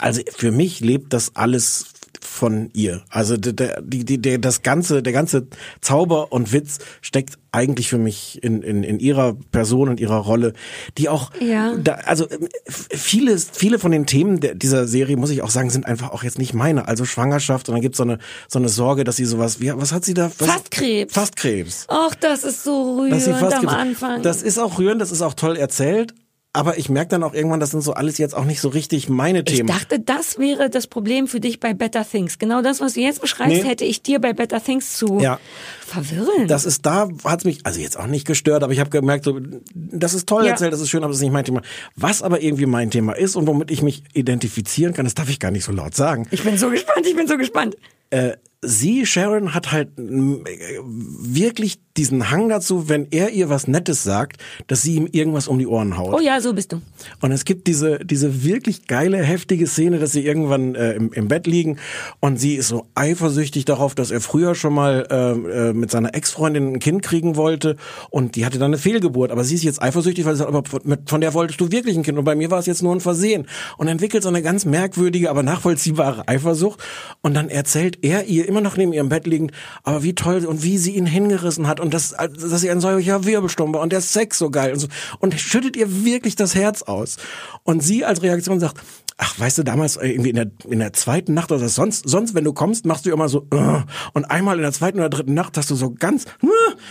[0.00, 1.86] also für mich lebt das alles
[2.20, 3.02] von ihr.
[3.10, 5.46] Also der, die, die, der, das ganze, der ganze
[5.80, 10.52] Zauber und Witz steckt eigentlich für mich in, in, in ihrer Person und ihrer Rolle,
[10.98, 11.74] die auch, Ja.
[11.76, 15.70] da, also ähm, viele, viele von den Themen der, dieser Serie, muss ich auch sagen,
[15.70, 16.86] sind einfach auch jetzt nicht meine.
[16.88, 19.92] Also Schwangerschaft und dann gibt's so eine, so eine Sorge, dass sie sowas, wie, was
[19.92, 20.30] hat sie da?
[20.38, 21.14] Was, Fast Krebs.
[21.14, 21.84] Fast Krebs.
[21.88, 24.22] Ach, das ist so rührend am Anfang.
[24.22, 26.14] Das ist auch rührend, das ist auch toll erzählt.
[26.54, 29.08] Aber ich merke dann auch irgendwann, das sind so alles jetzt auch nicht so richtig
[29.10, 29.68] meine ich Themen.
[29.68, 32.38] dachte, das wäre das Problem für dich bei Better Things.
[32.38, 33.68] Genau das, was du jetzt beschreibst, Nee.
[33.68, 35.38] hätte ich dir bei Better Things zu Ja.
[35.86, 36.48] verwirren.
[36.48, 39.38] Das ist da, hat's mich, also jetzt auch nicht gestört, aber ich habe gemerkt, so,
[39.74, 40.52] das ist toll Ja.
[40.52, 41.60] erzählt, das ist schön, aber das ist nicht mein Thema.
[41.96, 45.38] Was aber irgendwie mein Thema ist und womit ich mich identifizieren kann, das darf ich
[45.38, 46.26] gar nicht so laut sagen.
[46.30, 47.76] ich bin so gespannt, ich bin so gespannt.
[48.10, 53.66] Äh, sie, Sharon, hat halt mm, äh, wirklich diesen Hang dazu, wenn er ihr was
[53.66, 56.14] Nettes sagt, dass sie ihm irgendwas um die Ohren haut.
[56.14, 56.80] Oh ja, so bist du.
[57.20, 61.28] Und es gibt diese, diese wirklich geile, heftige Szene, dass sie irgendwann äh, im, im
[61.28, 61.78] Bett liegen
[62.20, 66.14] und sie ist so eifersüchtig darauf, dass er früher schon mal äh, äh, mit seiner
[66.14, 67.76] Ex-Freundin ein Kind kriegen wollte
[68.10, 69.30] und die hatte dann eine Fehlgeburt.
[69.30, 70.62] Aber sie ist jetzt eifersüchtig, weil sie sagt, aber
[71.06, 73.00] von der wolltest du wirklich ein Kind und bei mir war es jetzt nur ein
[73.00, 73.46] Versehen.
[73.76, 76.80] Und entwickelt so eine ganz merkwürdige, aber nachvollziehbare Eifersucht.
[77.22, 79.52] Und dann erzählt er ihr immer noch neben ihrem Bett liegend,
[79.84, 83.24] aber wie toll und wie sie ihn hingerissen hat und das, dass sie ein solcher
[83.24, 84.88] Wirbelsturm war und der Sex so geil und so.
[85.20, 87.16] Und schüttet ihr wirklich das Herz aus.
[87.62, 88.78] Und sie als Reaktion sagt,
[89.18, 92.34] ach, weißt du, damals äh, irgendwie in der, in der zweiten Nacht oder sonst, sonst,
[92.34, 93.82] wenn du kommst, machst du immer so, äh,
[94.14, 96.46] und einmal in der zweiten oder dritten Nacht hast du so ganz äh,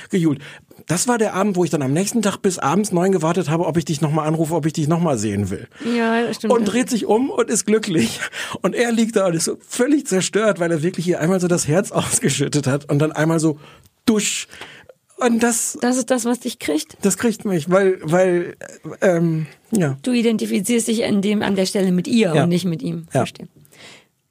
[0.09, 0.39] gejult.
[0.85, 3.65] Das war der Abend, wo ich dann am nächsten Tag bis abends neun gewartet habe,
[3.65, 5.67] ob ich dich nochmal anrufe, ob ich dich nochmal sehen will.
[5.97, 6.53] Ja, das stimmt.
[6.53, 8.19] Und dreht sich um und ist glücklich.
[8.61, 11.47] Und er liegt da und ist so völlig zerstört, weil er wirklich ihr einmal so
[11.47, 13.57] das Herz ausgeschüttet hat und dann einmal so
[14.05, 14.47] dusch.
[15.17, 16.97] Und das, das ist das, was dich kriegt.
[17.01, 18.55] das kriegt mich, weil, weil,
[19.01, 19.97] äh, ähm, ja.
[20.03, 22.43] Du identifizierst dich an dem, an der Stelle mit ihr Ja.
[22.43, 23.05] und nicht mit ihm.
[23.13, 23.21] Ja.
[23.21, 23.47] Verstehe.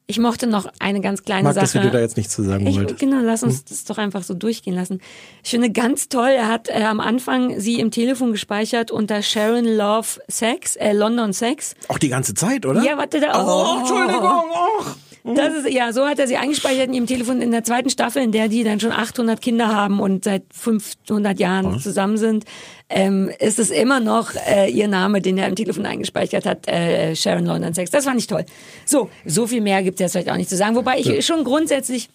[0.09, 1.65] Ich mochte noch eine ganz kleine Mag, Sache.
[1.65, 3.01] dass du da jetzt nichts zu sagen ich, wolltest.
[3.01, 3.49] Genau, lass Hm.
[3.49, 5.01] uns das doch einfach so durchgehen lassen.
[5.43, 9.65] Ich finde ganz toll, er hat äh, am Anfang sie im Telefon gespeichert unter Sharon
[9.65, 11.75] Love Sex, äh, London Sex.
[11.89, 12.85] Auch die ganze Zeit, oder?
[12.85, 13.45] Ja, warte da.
[13.45, 14.45] Oh, Entschuldigung.
[14.53, 14.85] Oh.
[15.35, 18.23] Das ist, ja, so hat er sie eingespeichert in ihrem Telefon in der zweiten Staffel,
[18.23, 22.45] in der die dann schon 800 Kinder haben und seit 500 Jahren zusammen sind,
[22.89, 27.17] ähm, ist es immer noch äh, ihr Name, den er im Telefon eingespeichert hat, äh,
[27.17, 27.91] Sharon London Sex.
[27.91, 28.45] Das fand ich toll.
[28.85, 30.77] So, so viel mehr gibt es jetzt vielleicht auch nicht zu sagen.
[30.77, 32.09] Wobei ich schon grundsätzlich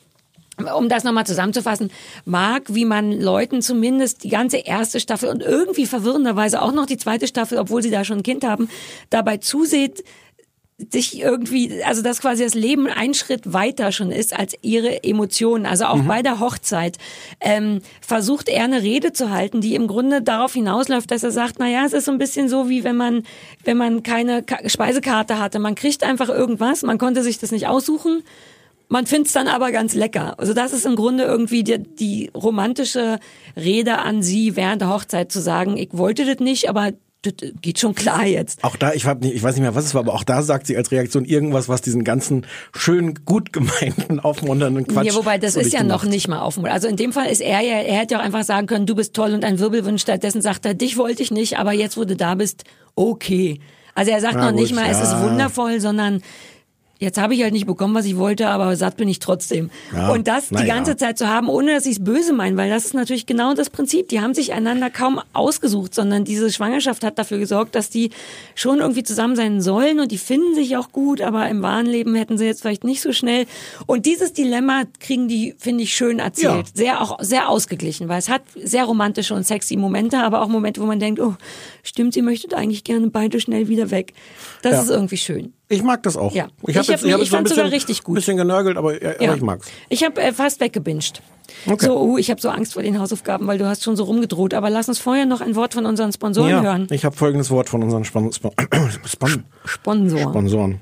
[0.76, 1.91] um das nochmal zusammenzufassen,
[2.26, 6.97] mag, wie man Leuten zumindest die ganze erste Staffel und irgendwie verwirrenderweise auch noch die
[6.97, 8.69] zweite Staffel, obwohl sie da schon ein Kind haben,
[9.10, 10.04] dabei zuseht,
[10.89, 15.65] sich irgendwie, also dass quasi das Leben ein Schritt weiter schon ist als ihre Emotionen.
[15.65, 16.98] Also auch bei der Hochzeit
[17.39, 21.56] ähm, versucht er eine Rede zu halten, die im Grunde darauf hinausläuft, dass er sagt,
[21.60, 23.24] na ja, es ist so ein bisschen so wie wenn man
[23.63, 27.67] wenn man keine Ka Speisekarte hatte, man kriegt einfach irgendwas, man konnte sich das nicht
[27.67, 28.24] aussuchen.
[28.88, 30.38] Man find's dann aber ganz lecker.
[30.38, 33.20] Also das ist im Grunde irgendwie die, die romantische
[33.56, 37.79] Rede an sie während der Hochzeit zu sagen, ich wollte das nicht, aber das geht
[37.79, 38.63] schon klar jetzt.
[38.63, 40.41] Auch da, ich, hab nicht, ich weiß nicht mehr, was es war, aber auch da
[40.41, 45.05] sagt sie als Reaktion irgendwas, was diesen ganzen schön gut gemeinten, aufmunternden Quatsch.
[45.05, 46.10] Ja, wobei das ist ja noch macht.
[46.10, 46.62] nicht mal auf.
[46.63, 48.95] Also in dem Fall ist er ja, er hätte ja auch einfach sagen können, du
[48.95, 50.01] bist toll und ein Wirbelwunsch.
[50.01, 52.63] Stattdessen sagt er, dich wollte ich nicht, aber jetzt, wo du da bist,
[52.95, 53.60] okay.
[53.93, 55.23] Also er sagt Na noch nicht gut, mal, es ist ja.
[55.23, 56.23] wundervoll, sondern
[57.01, 59.71] jetzt habe ich halt nicht bekommen, was ich wollte, aber satt bin ich trotzdem.
[59.93, 60.65] Ja, und das die ja.
[60.65, 63.55] ganze Zeit zu haben, ohne dass sie es böse meinen, weil das ist natürlich genau
[63.55, 64.07] das Prinzip.
[64.09, 68.11] Die haben sich einander kaum ausgesucht, sondern diese Schwangerschaft hat dafür gesorgt, dass die
[68.53, 72.13] schon irgendwie zusammen sein sollen und die finden sich auch gut, aber im wahren Leben
[72.13, 73.47] hätten sie jetzt vielleicht nicht so schnell.
[73.87, 76.67] Und dieses Dilemma kriegen die, finde ich, schön erzählt.
[76.67, 76.73] Ja.
[76.75, 80.79] Sehr auch sehr ausgeglichen, weil es hat sehr romantische und sexy Momente, aber auch Momente,
[80.81, 81.35] wo man denkt, oh,
[81.81, 84.13] stimmt, sie möchtet eigentlich gerne beide schnell wieder weg.
[84.61, 85.53] Das ist irgendwie schön.
[85.71, 86.34] Ich mag das auch.
[86.34, 86.47] Ja.
[86.63, 88.15] Ich, Ich hab jetzt, ich, ich ein fand's bisschen, sogar richtig gut.
[88.15, 89.13] bisschen genörgelt, aber, ja.
[89.19, 89.67] aber ich mag's.
[89.89, 91.21] Ich habe äh, fast weggebinged.
[91.65, 91.86] Okay.
[91.86, 94.53] So, uh, ich habe so Angst vor den Hausaufgaben, weil du hast schon so rumgedroht.
[94.53, 96.88] Aber lass uns vorher noch ein Wort von unseren Sponsoren Ja, hören.
[96.91, 98.49] ich habe folgendes Wort von unseren Spon Spon
[99.05, 100.19] Spon Sponsor.
[100.19, 100.81] Sponsoren.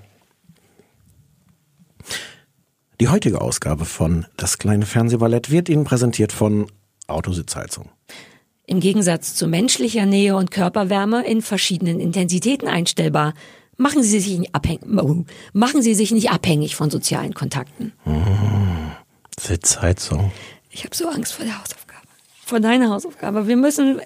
[2.99, 6.67] Die heutige Ausgabe von Das kleine Fernsehballett wird Ihnen präsentiert von
[7.07, 7.89] Autositzheizung.
[8.65, 13.33] Im Gegensatz zu menschlicher Nähe und Körperwärme in verschiedenen Intensitäten einstellbar.
[13.81, 14.81] Machen Sie sich nicht abhängig,
[15.53, 17.93] machen Sie sich nicht abhängig von sozialen Kontakten.
[19.39, 20.31] Sitzheizung.
[20.69, 22.05] Ich habe so Angst vor der Hausaufgabe.
[22.45, 23.47] Vor deiner Hausaufgabe.
[23.47, 23.99] Wir müssen,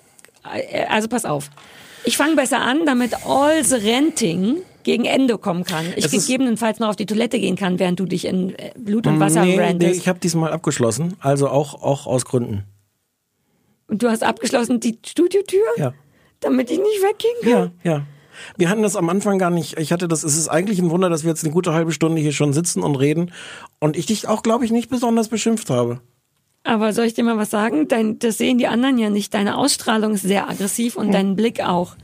[0.53, 1.49] äh, also pass auf.
[2.05, 5.85] Ich fange besser an, damit all the renting gegen Ende kommen kann.
[5.95, 9.07] Ich Es gegebenenfalls noch auf die Toilette gehen kann, während du dich in äh, Blut
[9.07, 9.95] und Wasser nee, nee, rantest.
[10.01, 12.63] ich habe diesmal abgeschlossen, also auch, auch aus Gründen.
[13.87, 15.93] und du hast abgeschlossen die Studiotür, Ja.
[16.41, 17.71] damit ich nicht weggehen kann.
[17.83, 18.05] Ja, ja.
[18.57, 19.77] Wir hatten das am Anfang gar nicht.
[19.79, 22.21] Ich hatte das, es ist eigentlich ein Wunder, dass wir jetzt eine gute halbe Stunde
[22.21, 23.31] hier schon sitzen und reden
[23.79, 26.01] und ich dich auch, glaube ich, nicht besonders beschimpft habe.
[26.63, 27.87] Aber soll ich dir mal was sagen?
[27.87, 29.33] Dein, das sehen die anderen ja nicht.
[29.33, 31.95] Deine Ausstrahlung ist sehr aggressiv und dein Blick auch.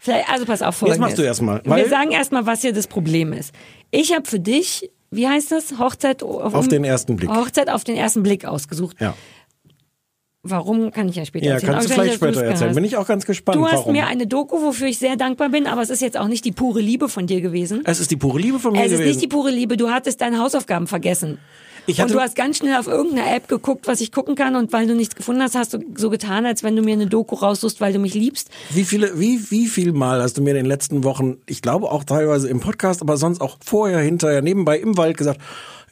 [0.00, 0.96] Vielleicht, also pass auf, folgendes.
[0.96, 1.02] Hm.
[1.02, 3.54] machst du erst mal, Wir sagen erstmal, was hier das Problem ist.
[3.90, 5.78] Ich habe für dich, wie heißt das?
[5.78, 7.30] Hochzeit auf, Auf den ersten Blick.
[7.30, 8.96] Hochzeit auf den ersten Blick ausgesucht.
[9.00, 9.14] Ja.
[10.42, 11.72] Warum kann ich ja später Ja, erzählen.
[11.74, 12.70] kannst du Aber vielleicht später erzählen.
[12.70, 12.74] hast.
[12.74, 13.58] Bin ich auch ganz gespannt.
[13.58, 13.92] Du hast warum.
[13.92, 16.52] mir eine Doku, wofür ich sehr dankbar bin, aber es ist jetzt auch nicht die
[16.52, 17.82] pure Liebe von dir gewesen.
[17.84, 19.08] es ist die pure Liebe von mir Es ist gewesen.
[19.08, 21.38] nicht die pure Liebe, du hattest deine Hausaufgaben vergessen.
[21.86, 24.54] Ich und hatte- du hast ganz schnell auf irgendeine App geguckt, was ich gucken kann
[24.56, 27.06] und weil du nichts gefunden hast, hast du so getan, als wenn du mir eine
[27.06, 28.48] Doku raussuchst, weil du mich liebst.
[28.70, 31.90] Wie viele, wie, wie viel Mal hast du mir in den letzten Wochen, ich glaube
[31.90, 35.40] auch teilweise im Podcast, aber sonst auch vorher, hinterher, nebenbei im Wald gesagt,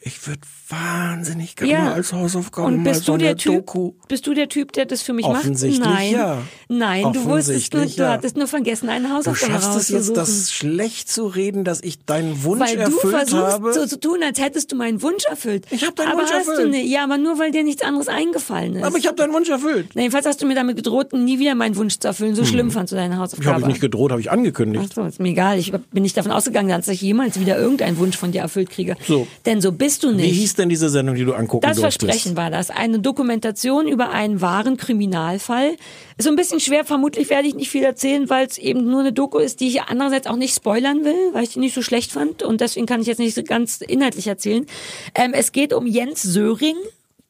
[0.01, 3.93] ich würde wahnsinnig gerne mal als Hausaufgaben und mal bist so du der Typ, Doku.
[4.07, 5.41] bist du der Typ, der das für mich macht?
[5.41, 6.13] Offensichtlich Nein.
[6.13, 6.43] ja.
[6.69, 8.13] Nein, du wusstest nur, du ja.
[8.13, 12.05] hattest nur vergessen, eine Du Hausaufgabe schaffst es jetzt, das schlecht zu reden, dass ich
[12.05, 13.73] deinen Wunsch weil du erfüllt versuchst habe.
[13.73, 15.67] so zu tun, als hättest du meinen Wunsch erfüllt.
[15.71, 16.67] Ich hab deinen aber Wunsch hast erfüllt.
[16.67, 16.91] Du nicht.
[16.91, 18.85] Ja, aber nur weil dir nichts anderes eingefallen ist.
[18.85, 19.89] aber ich habe deinen Wunsch erfüllt.
[19.95, 22.35] Na, jedenfalls hast du mir damit gedroht, nie wieder meinen Wunsch zu erfüllen.
[22.35, 23.51] So schlimm fandst du deine Ich Hausaufgabe.
[23.53, 24.85] habe ich nicht gedroht, habe ich angekündigt.
[24.91, 25.59] Ach so, ist mir egal.
[25.59, 28.97] Ich bin nicht davon ausgegangen, dass ich jemals wieder irgendeinen Wunsch von dir erfüllt kriege.
[29.07, 29.27] So.
[29.47, 30.39] Denn so bist du Wie nicht.
[30.39, 32.05] hieß denn diese Sendung, die du angucken Das durftest?
[32.05, 32.69] Versprechen war das.
[32.71, 35.77] Eine Dokumentation über einen wahren Kriminalfall.
[36.17, 39.01] Ist so ein bisschen schwer, vermutlich werde ich nicht viel erzählen, weil es eben nur
[39.01, 41.83] eine Doku ist, die ich andererseits auch nicht spoilern will, weil ich die nicht so
[41.83, 42.43] schlecht fand.
[42.43, 44.67] Und deswegen kann ich jetzt nicht so ganz inhaltlich erzählen.
[45.15, 46.77] Ähm, es geht um Jens Söring.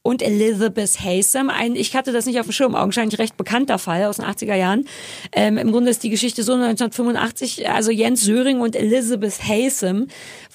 [0.08, 4.04] Und Elizabeth Haysom, ein, ich hatte das nicht auf dem Schirm, augenscheinlich recht bekannter Fall
[4.04, 4.86] aus den 80er Jahren.
[5.32, 10.06] Ähm, Im Grunde ist die Geschichte so 1985, also Jens Söring und Elizabeth Haysom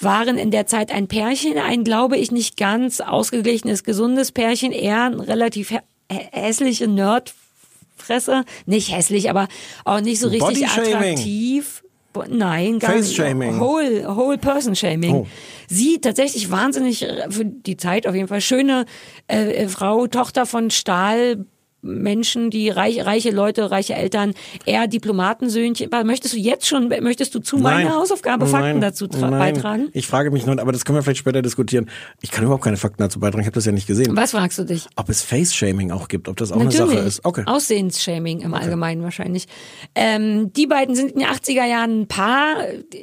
[0.02, 5.04] waren in der Zeit ein Pärchen, ein, glaube ich, nicht ganz ausgeglichenes, gesundes Pärchen, eher
[5.04, 8.46] ein relativ hä hässliche Nerdfresse.
[8.66, 9.48] Nicht hässlich, aber
[9.86, 11.84] auch nicht so richtig attraktiv.
[12.28, 13.06] Nein, gar nicht.
[13.06, 13.60] Face-Shaming.
[13.60, 15.14] Whole, whole Person Shaming.
[15.14, 15.28] Oh.
[15.68, 18.86] Sie tatsächlich wahnsinnig, äh, für die Zeit auf jeden Fall, schöne
[19.28, 21.46] äh, äh, Frau, Tochter von Stahl.
[21.84, 24.34] Menschen, die reich, reiche Leute, reiche Eltern,
[24.66, 25.90] eher Diplomatensöhnchen.
[26.06, 28.82] Möchtest du jetzt schon, möchtest du zu meiner Hausaufgabe Fakten Nein.
[28.82, 29.90] dazu beitragen?
[29.92, 31.90] Ich frage mich nur, aber das können wir vielleicht später diskutieren.
[32.22, 34.16] Ich kann überhaupt keine Fakten dazu beitragen, ich habe das ja nicht gesehen.
[34.16, 34.88] Was fragst du dich?
[34.96, 36.82] Ob es Face-Shaming auch gibt, ob das auch Natürlich.
[36.82, 37.26] eine Sache ist.
[37.26, 37.44] Okay.
[37.46, 39.48] Aussehensshaming im Allgemeinen wahrscheinlich.
[39.94, 42.56] Ähm, die beiden sind in den 80er Jahren ein Paar.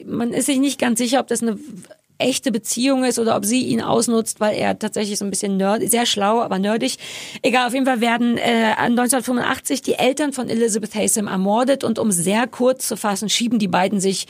[0.07, 1.59] Man ist sich nicht ganz sicher, ob das eine
[2.21, 5.89] echte Beziehung ist oder ob sie ihn ausnutzt, weil er tatsächlich so ein bisschen nerd,
[5.91, 6.99] sehr schlau, aber nerdig.
[7.43, 12.11] Egal, auf jeden Fall werden äh, 1985 die Eltern von Elizabeth Haysom ermordet und um
[12.11, 14.27] sehr kurz zu fassen, schieben die beiden sich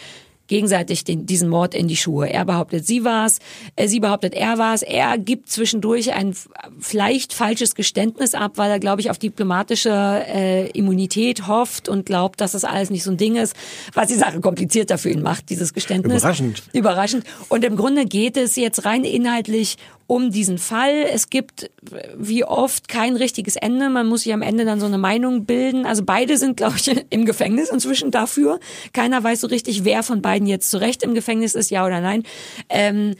[0.51, 2.29] gegenseitig den, diesen Mord in die Schuhe.
[2.29, 3.39] Er behauptet, sie war's,
[3.77, 4.83] äh, sie behauptet, er war's.
[4.83, 6.35] Er gibt zwischendurch ein
[6.81, 12.41] vielleicht falsches Geständnis ab, weil er, glaube ich, auf diplomatische äh, Immunität hofft und glaubt,
[12.41, 13.55] dass das alles nicht so ein Ding ist,
[13.95, 16.23] was die Sache komplizierter für ihn macht, dieses Geständnis.
[16.23, 16.63] Überraschend.
[16.73, 17.25] Überraschend.
[17.49, 19.77] Und im Grunde geht es jetzt rein inhaltlich
[20.11, 21.07] um diesen Fall.
[21.13, 21.71] Es gibt
[22.17, 23.89] wie oft kein richtiges Ende.
[23.91, 25.87] Man muss sich am Ende dann so eine Meinung bilden.
[25.87, 28.59] Also beide sind, glaube ich, im Gefängnis inzwischen dafür.
[28.93, 32.01] Keiner weiß so richtig, wer von beiden jetzt zu Recht im Gefängnis ist, ja oder
[32.01, 32.25] nein.
[32.69, 33.15] Ähm,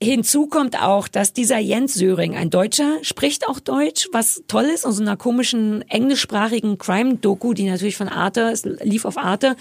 [0.00, 4.86] Hinzu kommt auch, dass dieser Jens Söring, ein Deutscher, spricht auch Deutsch, was toll ist,
[4.86, 9.56] aus so einer komischen englischsprachigen Crime-Doku, die natürlich von Arte, es lief auf Arte,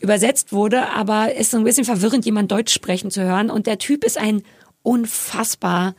[0.00, 3.50] übersetzt wurde, aber ist so ein bisschen verwirrend, jemand Deutsch sprechen zu hören.
[3.50, 4.42] Und der Typ ist ein
[4.82, 5.94] unfassbar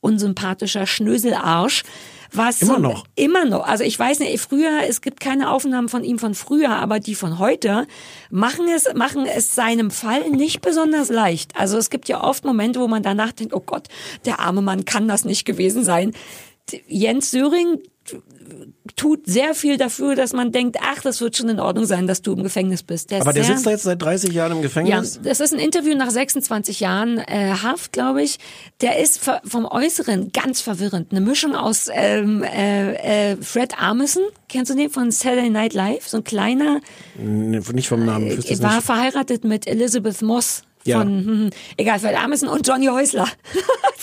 [0.00, 1.82] unsympathischer Schnöselarsch.
[2.32, 3.04] Was Immer noch?
[3.16, 3.66] Immer noch.
[3.66, 7.16] Also ich weiß nicht, früher, es gibt keine Aufnahmen von ihm von früher, aber die
[7.16, 7.88] von heute
[8.30, 11.56] machen es, machen es seinem Fall nicht besonders leicht.
[11.56, 13.88] Also es gibt ja oft Momente, wo man danach denkt, oh Gott,
[14.26, 16.12] der arme Mann kann das nicht gewesen sein.
[16.86, 17.80] Jens Söring
[18.96, 22.22] tut sehr viel dafür, dass man denkt, ach, das wird schon in Ordnung sein, dass
[22.22, 23.12] du im Gefängnis bist.
[23.12, 25.20] ist aber der sehr- sitzt da jetzt seit 30 Jahren im ja, Gefängnis.
[25.22, 28.38] das ist ein Interview nach 26 Jahren äh, Haft, glaube ich.
[28.80, 31.12] Der ist vom Äußeren ganz verwirrend.
[31.12, 36.08] Eine Mischung aus ähm, äh, äh, Fred Armisen, kennst du den von Saturday Night Live?
[36.08, 36.80] So ein kleiner,
[37.16, 38.26] Nee, nicht vom Namen.
[38.26, 38.84] Äh, war nicht.
[38.86, 40.62] verheiratet mit Elizabeth Moss.
[40.84, 40.98] Ja.
[40.98, 43.26] Von, hm, hm, egal, Fred Armisen und Johnny Häusler.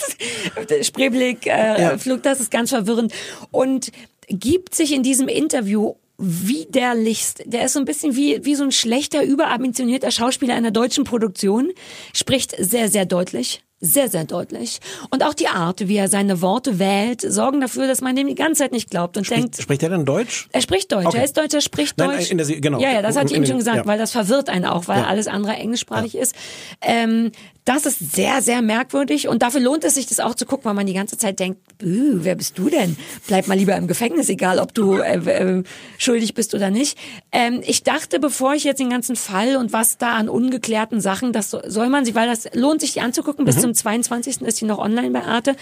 [0.82, 1.98] Spreeblick, äh, Ja.
[1.98, 3.12] Flug, das ist ganz verwirrend.
[3.50, 3.90] Und
[4.28, 7.44] gibt sich in diesem Interview widerlichst.
[7.46, 11.70] Der ist so ein bisschen wie, wie so ein schlechter, überambitionierter Schauspieler einer deutschen Produktion.
[12.12, 13.62] Spricht sehr, sehr deutlich.
[13.80, 14.80] Sehr, sehr deutlich.
[15.10, 18.34] Und auch die Art, wie er seine Worte wählt, sorgen dafür, dass man dem die
[18.34, 20.48] ganze Zeit nicht glaubt und denkt, Spricht, er denn Deutsch?
[20.52, 21.18] er spricht Deutsch, Okay.
[21.18, 22.30] er ist Deutsch, er spricht Nein, Deutsch.
[22.30, 22.80] in der genau.
[22.80, 23.86] Ja, ja, das hatte ich ihm schon gesagt, ja.
[23.86, 25.06] weil das verwirrt einen auch, weil Ja.
[25.06, 26.34] alles andere englischsprachig ist.
[26.82, 27.30] Ähm,
[27.68, 30.74] das ist sehr, sehr merkwürdig und dafür lohnt es sich, das auch zu gucken, weil
[30.74, 32.96] man die ganze Zeit denkt, "Bäh, wer bist du denn?
[33.26, 35.62] Bleib mal lieber im Gefängnis, egal ob du äh, äh,
[35.98, 36.96] schuldig bist oder nicht.
[37.32, 41.32] Ähm, ich dachte, bevor ich jetzt den ganzen Fall und was da an ungeklärten Sachen,
[41.32, 43.42] das so- soll man sich, weil das lohnt sich, die anzugucken.
[43.44, 43.46] Mhm.
[43.46, 44.42] Bis zum 22.
[44.42, 45.54] ist die noch online bei Arte.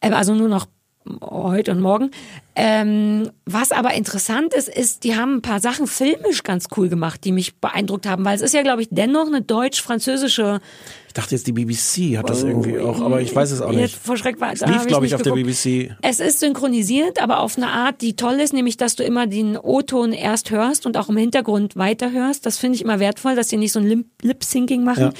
[0.00, 0.66] Ähm, also nur noch
[1.22, 2.10] heute und morgen.
[2.54, 7.24] Ähm, was aber interessant ist, ist, die haben ein paar Sachen filmisch ganz cool gemacht,
[7.24, 10.60] die mich beeindruckt haben, weil es ist ja, glaube ich, dennoch eine deutsch-französische
[11.08, 13.96] Ich dachte jetzt, die BBC hat das irgendwie auch, aber ich weiß es auch nicht.
[13.96, 15.48] vor Schreck war, Es lief, glaube ich, auf der geguckt.
[15.64, 15.90] BBC.
[16.02, 19.56] Es ist synchronisiert, aber auf eine Art, die toll ist, nämlich, dass du immer den
[19.56, 22.44] O-Ton erst hörst und auch im Hintergrund weiterhörst.
[22.46, 25.02] Das finde ich immer wertvoll, dass die nicht so ein Lip- Lip-Syncing machen.
[25.04, 25.12] Ja.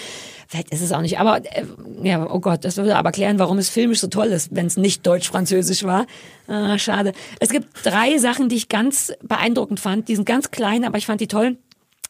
[0.47, 1.65] Vielleicht ist es auch nicht, aber äh,
[2.03, 4.77] ja, oh Gott, das würde aber klären, warum es filmisch so toll ist, wenn es
[4.79, 6.07] nicht deutsch-französisch war.
[6.47, 7.13] Ah, schade.
[7.41, 10.09] Es gibt drei Sachen, die ich ganz beeindruckend fand.
[10.09, 11.59] Die sind ganz klein, aber ich fand die toll.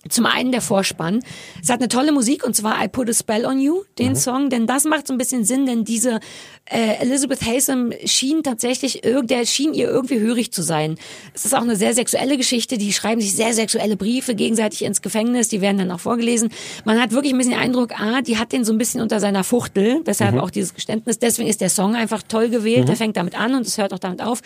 [0.08, 1.24] Zum einen der Vorspann.
[1.60, 4.48] Es hat eine tolle Musik und zwar I Put a Spell on You, den Song,
[4.48, 6.20] denn das macht so ein bisschen Sinn, denn diese
[6.66, 10.96] äh, Elizabeth Haysom schien tatsächlich, der schien ihr irgendwie hörig zu sein.
[11.34, 15.02] Es ist auch eine sehr sexuelle Geschichte, die schreiben sich sehr sexuelle Briefe gegenseitig ins
[15.02, 16.50] Gefängnis, die werden dann auch vorgelesen.
[16.84, 19.18] Man hat wirklich ein bisschen den Eindruck, ah, die hat den so ein bisschen unter
[19.18, 21.18] seiner Fuchtel, deshalb auch dieses Geständnis.
[21.18, 23.98] Deswegen ist der Song einfach toll gewählt, der fängt damit an und es hört auch
[23.98, 24.42] damit auf.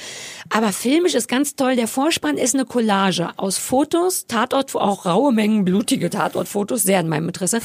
[0.48, 5.32] Aber filmisch ist ganz toll, der Vorspann ist eine Collage aus Fotos, Tatort, auch raue
[5.42, 7.58] Mengen blutige Tatortfotos, sehr in meinem Interesse,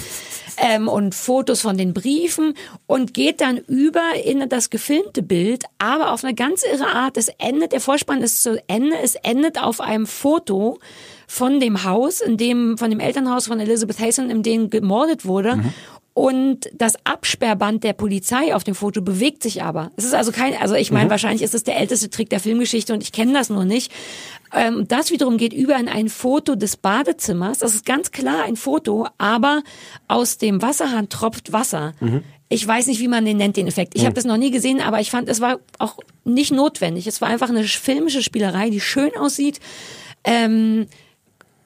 [0.57, 2.55] ähm, und Fotos von den Briefen
[2.87, 7.17] und geht dann über in das gefilmte Bild, aber auf eine ganz irre Art.
[7.17, 10.79] Es endet, der Vorspann ist zu Ende, es endet auf einem Foto
[11.27, 15.59] von dem Haus, in dem, von dem Elternhaus von Elizabeth Haysom, in dem gemordet wurde.
[16.17, 19.91] Und das Absperrband der Polizei auf dem Foto bewegt sich aber.
[19.97, 22.91] Es ist also kein, also ich meine, wahrscheinlich ist es der älteste Trick der Filmgeschichte
[22.91, 23.91] und ich kenne das nur nicht.
[24.53, 27.59] Ähm, das wiederum geht über in ein Foto des Badezimmers.
[27.59, 29.63] Das ist ganz klar ein Foto, aber
[30.07, 31.93] aus dem Wasserhahn tropft Wasser.
[32.49, 33.93] Ich weiß nicht, wie man den nennt, den Effekt.
[33.95, 37.07] Ich habe das noch nie gesehen, aber ich fand, es war auch nicht notwendig.
[37.07, 39.59] Es war einfach eine filmische Spielerei, die schön aussieht.
[40.23, 40.87] Ähm,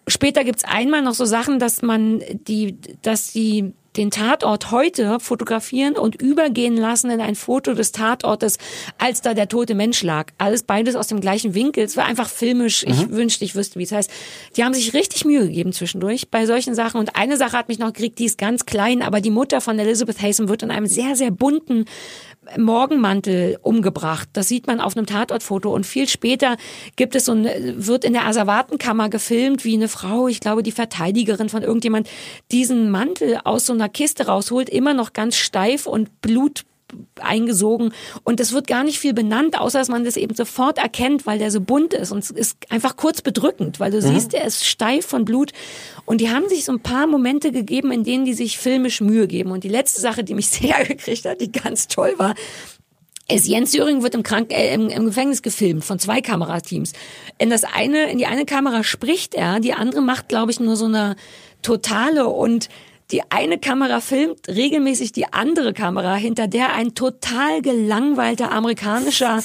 [0.07, 5.95] später gibt's einmal noch so Sachen, dass man die, dass die den Tatort heute fotografieren
[5.95, 8.57] und übergehen lassen in ein Foto des Tatortes,
[8.97, 10.31] als da der tote Mensch lag.
[10.37, 11.83] Alles beides aus dem gleichen Winkel.
[11.83, 12.83] Es war einfach filmisch.
[12.83, 14.09] Ich wünschte, ich wüsste, wie es heißt.
[14.55, 16.99] Die haben sich richtig Mühe gegeben zwischendurch bei solchen Sachen.
[16.99, 19.77] Und eine Sache hat mich noch gekriegt, die ist ganz klein, aber die Mutter von
[19.77, 21.85] Elizabeth Haysom wird in einem sehr, sehr bunten
[22.57, 24.29] Morgenmantel umgebracht.
[24.33, 26.57] Das sieht man auf einem Tatortfoto und viel später
[26.95, 30.71] gibt es so ein, wird in der Asservatenkammer gefilmt, wie eine Frau, ich glaube die
[30.71, 32.09] Verteidigerin von irgendjemand,
[32.51, 36.63] diesen Mantel aus so einer Kiste rausholt, immer noch ganz steif und Blut
[37.19, 37.93] eingesogen.
[38.23, 41.39] Und es wird gar nicht viel benannt, außer dass man das eben sofort erkennt, weil
[41.39, 42.11] der so bunt ist.
[42.11, 45.51] Und es ist einfach kurz bedrückend, weil du siehst, er ist steif von Blut.
[46.05, 49.27] Und die haben sich so ein paar Momente gegeben, in denen die sich filmisch Mühe
[49.27, 49.51] geben.
[49.51, 52.36] Und die letzte Sache, die mich sehr gekriegt hat, die ganz toll war,
[53.29, 56.91] ist Jens Söring wird im, Krank äh, im, im Gefängnis gefilmt von zwei Kamerateams.
[57.38, 60.75] In das eine, in die eine Kamera spricht er, die andere macht, glaube ich, nur
[60.75, 61.15] so eine
[61.61, 62.67] totale und
[63.12, 69.43] die eine Kamera filmt regelmäßig die andere Kamera, hinter der ein total gelangweilter amerikanischer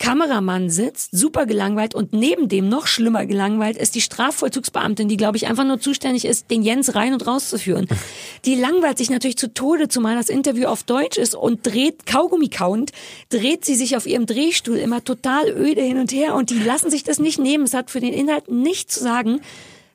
[0.00, 5.36] Kameramann sitzt, super gelangweilt und neben dem noch schlimmer gelangweilt ist die Strafvollzugsbeamtin, die glaube
[5.36, 7.86] ich einfach nur zuständig ist, den Jens rein und rauszuführen.
[8.46, 12.48] Die langweilt sich natürlich zu Tode, zumal das Interview auf Deutsch ist und dreht Kaugummi
[12.48, 12.92] kauend,
[13.28, 16.90] dreht sie sich auf ihrem Drehstuhl immer total öde hin und her und die lassen
[16.90, 17.64] sich das nicht nehmen.
[17.64, 19.42] Es hat für den Inhalt nichts zu sagen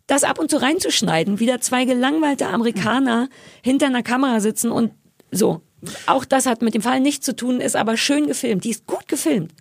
[0.08, 3.30] das ab und zu reinzuschneiden, wieder zwei gelangweilte Amerikaner
[3.64, 4.92] hinter einer Kamera sitzen und
[5.32, 5.62] so.
[6.08, 8.64] Auch das hat mit dem Fall nichts zu tun, ist aber schön gefilmt.
[8.64, 9.52] Die ist gut gefilmt.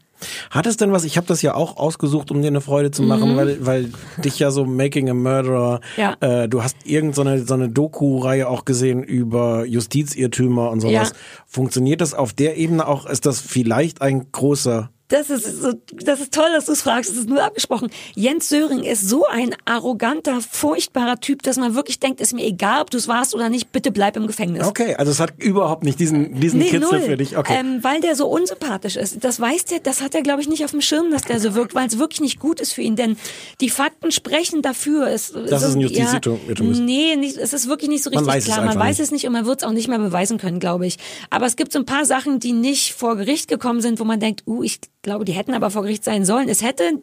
[0.50, 1.04] Hat es denn was?
[1.04, 3.92] Ich habe das ja auch ausgesucht, um dir eine Freude zu machen, weil, weil
[4.24, 6.00] dich ja so Making a Murderer, Mhm.
[6.02, 6.16] Ja.
[6.20, 11.10] äh, du hast irgendeine so eine Doku-Reihe auch gesehen über Justizirrtümer und sowas.
[11.10, 11.16] Ja.
[11.46, 13.04] Funktioniert das auf der Ebene auch?
[13.06, 17.10] Ist das vielleicht ein großer Das ist, so, das ist toll, dass du es fragst.
[17.10, 17.90] Das ist nur abgesprochen.
[18.14, 22.80] Jens Söring ist so ein arroganter, furchtbarer Typ, dass man wirklich denkt, ist mir egal,
[22.80, 24.66] ob du es warst oder nicht, bitte bleib im Gefängnis.
[24.66, 27.00] Okay, also es hat überhaupt nicht diesen, diesen Nee, Kitzel null.
[27.02, 27.36] für dich.
[27.36, 27.54] Okay.
[27.54, 29.22] Ähm, weil der so unsympathisch ist.
[29.22, 31.54] Das weiß der, das hat er, glaube ich, nicht auf dem Schirm, dass der so
[31.54, 32.96] wirkt, weil es wirklich nicht gut ist für ihn.
[32.96, 33.18] Denn
[33.60, 35.08] die Fakten sprechen dafür.
[35.08, 36.80] Es, Dass so, es ein Justizirrtum ist.
[36.80, 38.64] Nee, nicht, es ist wirklich nicht so Man richtig es klar.
[38.64, 39.06] Man weiß nicht.
[39.06, 40.96] es nicht und man wird es auch nicht mehr beweisen können, glaube ich.
[41.28, 44.18] Aber es gibt so ein paar Sachen, die nicht vor Gericht gekommen sind, wo man
[44.18, 46.48] denkt, uh, ich glaube, die hätten aber vor Gericht sein sollen.
[46.48, 47.02] Es hätte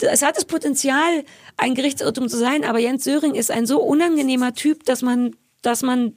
[0.00, 1.24] es hat das Potenzial,
[1.56, 5.82] ein Gerichtsirrtum zu sein, aber Jens Söring ist ein so unangenehmer Typ, dass man, dass
[5.82, 6.14] man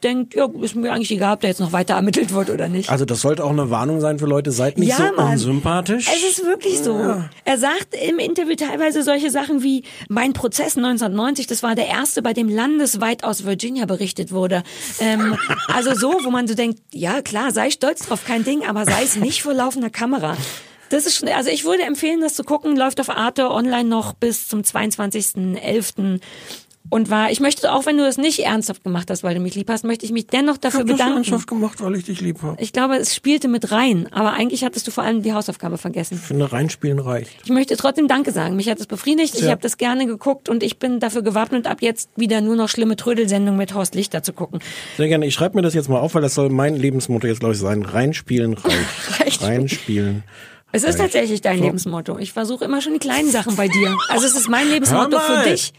[0.00, 2.90] denkt, ja, ist mir eigentlich egal, ob da jetzt noch weiter ermittelt wird oder nicht.
[2.90, 5.32] Also das sollte auch eine Warnung sein für Leute, seid nicht so Mann.
[5.32, 6.08] unsympathisch.
[6.08, 7.22] Es ist wirklich so.
[7.44, 12.22] Er sagt im Interview teilweise solche Sachen wie, mein Prozess 1990, das war der erste,
[12.22, 14.62] bei dem landesweit aus Virginia berichtet wurde.
[15.00, 15.36] Ähm,
[15.68, 19.02] also so, wo man so denkt, ja klar, sei stolz drauf, kein Ding, aber sei
[19.02, 20.36] es nicht vor laufender Kamera.
[20.90, 24.12] Das ist schon, also ich würde empfehlen, das zu gucken, läuft auf Arte online noch
[24.12, 26.20] bis zum 22.11.
[26.92, 29.54] Und war, ich möchte, auch wenn du das nicht ernsthaft gemacht hast, weil du mich
[29.54, 31.16] lieb hast, möchte ich mich dennoch dafür das bedanken.
[31.18, 32.60] ernsthaft gemacht, weil ich dich lieb habe.
[32.60, 36.14] Ich glaube, es spielte mit rein, aber eigentlich hattest du vor allem die Hausaufgabe vergessen.
[36.20, 37.30] Ich finde, reinspielen reicht.
[37.44, 38.56] Ich möchte trotzdem Danke sagen.
[38.56, 39.36] Mich hat es befriedigt.
[39.36, 39.50] Ich Ja.
[39.52, 42.96] habe das gerne geguckt und ich bin dafür gewappnet, ab jetzt wieder nur noch schlimme
[42.96, 44.58] Trödelsendungen mit Horst Lichter zu gucken.
[44.96, 45.26] Sehr gerne.
[45.26, 47.60] Ich schreibe mir das jetzt mal auf, weil das soll mein Lebensmotto jetzt, glaube ich,
[47.60, 47.82] sein.
[47.82, 49.20] Reinspielen reicht.
[49.20, 49.42] Reicht.
[49.44, 50.24] Reinspielen.
[50.72, 51.64] Es ist tatsächlich dein So.
[51.64, 52.18] Lebensmotto.
[52.18, 53.96] Ich versuche immer schon die kleinen Sachen bei dir.
[54.08, 55.72] Also es ist mein Lebensmotto für dich.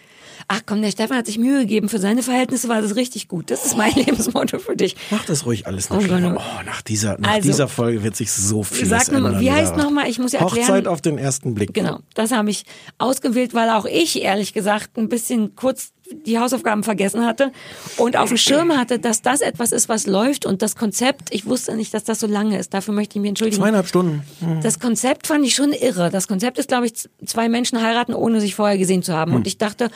[0.53, 1.87] Ach komm, der Stefan hat sich Mühe gegeben.
[1.87, 3.49] Für seine Verhältnisse war das richtig gut.
[3.51, 4.97] Das ist mein Lebensmotto für dich.
[5.09, 6.35] Mach das ruhig alles Oh noch Gott, schlimmer.
[6.37, 6.41] oh.
[6.59, 9.41] Oh, nach dieser, nach Also, dieser Folge wird sich so viel sag mir mal, ändern.
[9.41, 9.83] wie heißt Sarah.
[9.83, 10.09] noch mal?
[10.09, 11.73] Ich muss ja erklären- Hochzeit auf den ersten Blick.
[11.73, 12.65] Genau, das habe ich
[12.97, 15.93] ausgewählt, weil auch ich ehrlich gesagt ein bisschen kurz
[16.25, 17.53] die Hausaufgaben vergessen hatte
[17.95, 21.45] und auf dem Schirm hatte, dass das etwas ist, was läuft und das Konzept, ich
[21.45, 22.73] wusste nicht, dass das so lange ist.
[22.73, 23.61] Dafür möchte ich mich entschuldigen.
[23.61, 24.21] Zweieinhalb Stunden.
[24.61, 26.09] Das Konzept fand ich schon irre.
[26.11, 26.93] Das Konzept ist, glaube ich,
[27.25, 29.33] zwei Menschen heiraten, ohne sich vorher gesehen zu haben.
[29.33, 29.89] Und ich dachte,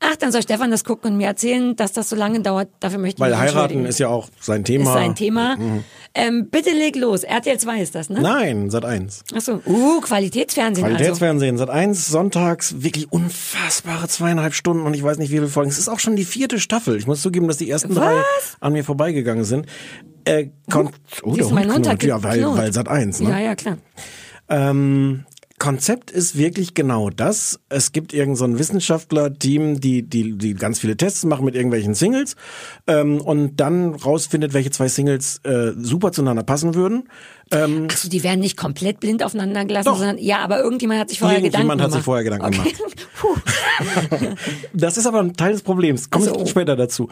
[0.00, 2.68] ach, dann soll Stefan das gucken und mir erzählen, dass das so lange dauert.
[2.80, 4.90] Dafür möchte ich Weil mich heiraten ist ja auch sein Thema.
[4.90, 5.56] ist sein Thema.
[5.56, 5.84] Mhm.
[6.14, 7.24] Ähm, bitte leg los.
[7.24, 8.20] RTL 2 ist das, ne?
[8.20, 9.24] Nein, Sat 1.
[9.34, 9.60] Achso.
[9.66, 10.96] Uh, Qualitätsfernsehen also.
[10.96, 15.70] Qualitätsfernsehen, Sat 1, sonntags, wirklich unfassbare zweieinhalb Stunden und ich weiß nicht, wie viele Folgen.
[15.70, 16.96] Es ist auch schon die vierte Staffel.
[16.96, 18.04] Ich muss zugeben, dass die ersten Was?
[18.04, 18.22] drei
[18.60, 19.66] an mir vorbeigegangen sind.
[20.24, 20.90] Äh, kon
[21.22, 22.02] oh, der Hund knurrt.
[22.02, 23.30] Ja, weil, weil Sat 1, ne?
[23.30, 23.78] Ja, ja, klar.
[24.48, 25.24] Ähm,
[25.58, 27.60] Konzept ist wirklich genau das.
[27.68, 32.34] Es gibt irgendein so Wissenschaftler-Team, die, die, die ganz viele Tests machen mit irgendwelchen Singles
[32.88, 37.08] ähm, und dann rausfindet, welche zwei Singles äh, super zueinander passen würden.
[37.50, 39.98] Ähm, Ach so, die werden nicht komplett blind aufeinander gelassen, Doch.
[39.98, 42.04] sondern ja, aber irgendjemand hat sich vorher Gedanken Irgendjemand hat sich gemacht.
[42.04, 42.74] vorher Gedanken okay.
[43.20, 43.36] Puh.
[44.72, 46.10] Das ist aber ein Teil des Problems.
[46.10, 46.42] Komme Ach so.
[46.42, 47.08] ich später dazu.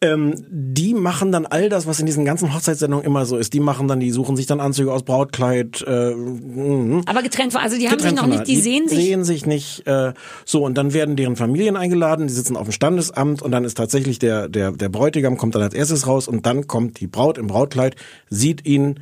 [0.00, 3.52] Ähm, die machen dann all das, was in diesen ganzen Hochzeitssendungen immer so ist.
[3.52, 5.84] Die machen dann, die suchen sich dann Anzüge aus Brautkleid.
[5.86, 7.02] Äh, mhm.
[7.06, 8.98] Aber getrennt von, also die haben sich noch nicht, die sehen sich.
[8.98, 9.86] sehen sich nicht.
[9.86, 10.12] Äh,
[10.44, 12.26] so und dann werden deren Familien eingeladen.
[12.26, 15.62] Die sitzen auf dem Standesamt und dann ist tatsächlich der der der Bräutigam kommt dann
[15.62, 17.96] als erstes raus und dann kommt die Braut im Brautkleid,
[18.30, 19.00] sieht ihn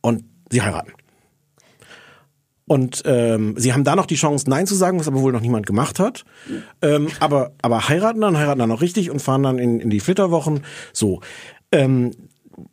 [0.00, 0.92] und sie heiraten.
[2.68, 5.40] Und ähm, sie haben da noch die Chance, Nein zu sagen, was aber wohl noch
[5.40, 6.24] niemand gemacht hat.
[6.82, 10.00] Ähm, aber, aber heiraten dann, heiraten dann auch richtig und fahren dann in, in die
[10.00, 10.64] Flitterwochen.
[10.92, 11.20] So.
[11.72, 12.10] Ähm,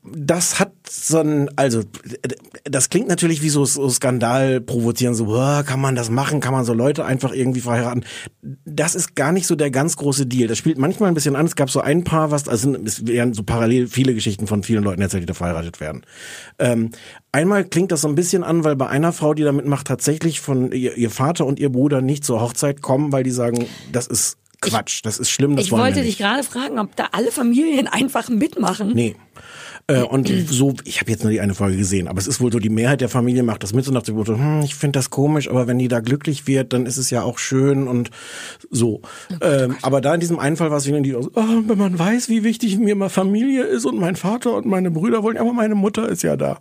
[0.04, 1.82] das hat so ein, also
[2.64, 6.54] das klingt natürlich wie so, so Skandal provozieren, so "Boah, kann man das machen, kann
[6.54, 8.06] man so Leute einfach irgendwie verheiraten.
[8.66, 10.48] Das ist gar nicht so der ganz große Deal.
[10.48, 11.46] Das spielt manchmal ein bisschen an.
[11.46, 14.84] Es gab so ein paar, was, also es werden so parallel viele Geschichten von vielen
[14.84, 16.06] Leuten erzählt, die da verheiratet werden.
[16.60, 16.92] Ähm,
[17.32, 20.40] einmal klingt das so ein bisschen an, weil bei einer Frau, die da mitmacht, tatsächlich
[20.40, 24.08] von ihr, ihr Vater und ihr Bruder nicht zur Hochzeit kommen, weil die sagen, das
[24.08, 27.88] ist Quatsch, das ist schlimm, das Ich wollte dich gerade fragen, ob da alle Familien
[27.92, 28.94] einfach mitmachen.
[28.94, 29.16] Nee.
[29.88, 32.52] Äh, und so, ich habe jetzt nur die eine Folge gesehen, aber es ist wohl
[32.52, 35.48] so, die Mehrheit der Familie macht das mit dem Motto, hm, ich finde das komisch,
[35.48, 38.10] aber wenn die da glücklich wird, dann ist es ja auch schön und
[38.72, 39.02] so.
[39.42, 42.30] ähm, aber da in diesem einen Fall war es wieder die, oh, wenn man weiß,
[42.30, 45.76] wie wichtig mir mal Familie ist und mein Vater und meine Brüder wollen, aber meine
[45.76, 46.60] Mutter ist ja da.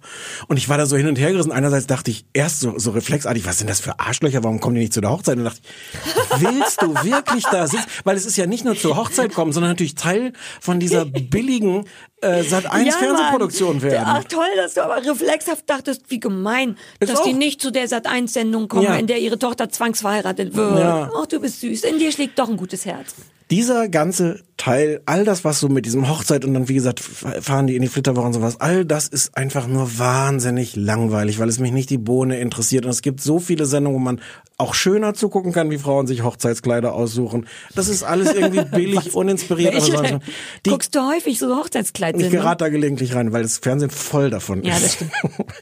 [0.49, 1.53] Und ich war da so hin und her gerissen.
[1.53, 4.83] Einerseits dachte ich erst so, so reflexartig, was sind das für Arschlöcher, warum kommen die
[4.83, 5.39] nicht zu der Hochzeit?
[5.39, 7.87] Und dachte ich, willst du wirklich da sitzen?
[8.05, 11.85] Weil es ist ja nicht nur zur Hochzeit kommen, sondern natürlich Teil von dieser billigen
[12.25, 13.83] äh, Sat 1 Ja, Fernsehproduktion Mann.
[13.83, 14.05] werden.
[14.07, 17.89] Ach toll, dass du aber reflexhaft dachtest, wie gemein, Ist dass die nicht zu der
[17.89, 18.95] Sat1-Sendung kommen, Ja.
[18.97, 20.79] in der ihre Tochter zwangsverheiratet wird.
[20.79, 21.11] Ja.
[21.17, 21.85] Ach, du bist süß.
[21.85, 23.15] In dir schlägt doch ein gutes Herz.
[23.51, 27.67] Dieser ganze Teil, all das, was so mit diesem Hochzeit und dann, wie gesagt, fahren
[27.67, 31.59] die in die Flitterwochen und sowas, all das ist einfach nur wahnsinnig langweilig, weil es
[31.59, 32.85] mich nicht die Bohne interessiert.
[32.85, 34.21] Und es gibt so viele Sendungen, wo man
[34.57, 37.47] auch schöner zugucken kann, wie Frauen sich Hochzeitskleider aussuchen.
[37.75, 39.75] Das ist alles irgendwie billig, uninspiriert.
[39.75, 40.21] Welche?
[40.65, 44.31] Die, Guckst du häufig so Hochzeitskleid ich gerate da gelegentlich rein, weil das Fernsehen voll
[44.31, 44.85] davon Ja, ist.
[44.85, 45.13] das stimmt.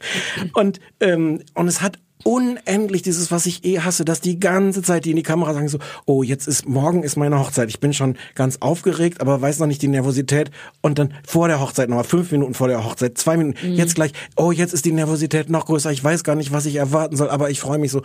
[0.53, 5.03] und, ähm, und es hat unendlich dieses, was ich eh hasse, dass die ganze Zeit
[5.05, 7.69] die in die Kamera sagen so, oh, jetzt ist, morgen ist meine Hochzeit.
[7.69, 10.49] Ich bin schon ganz aufgeregt, aber weiß noch nicht die Nervosität.
[10.81, 13.73] Und dann vor der Hochzeit nochmal fünf Minuten vor der Hochzeit, zwei Minuten, Mhm.
[13.75, 15.91] jetzt gleich, oh, jetzt ist die Nervosität noch größer.
[15.91, 18.01] Ich weiß gar nicht, was ich erwarten soll, aber ich freue mich so.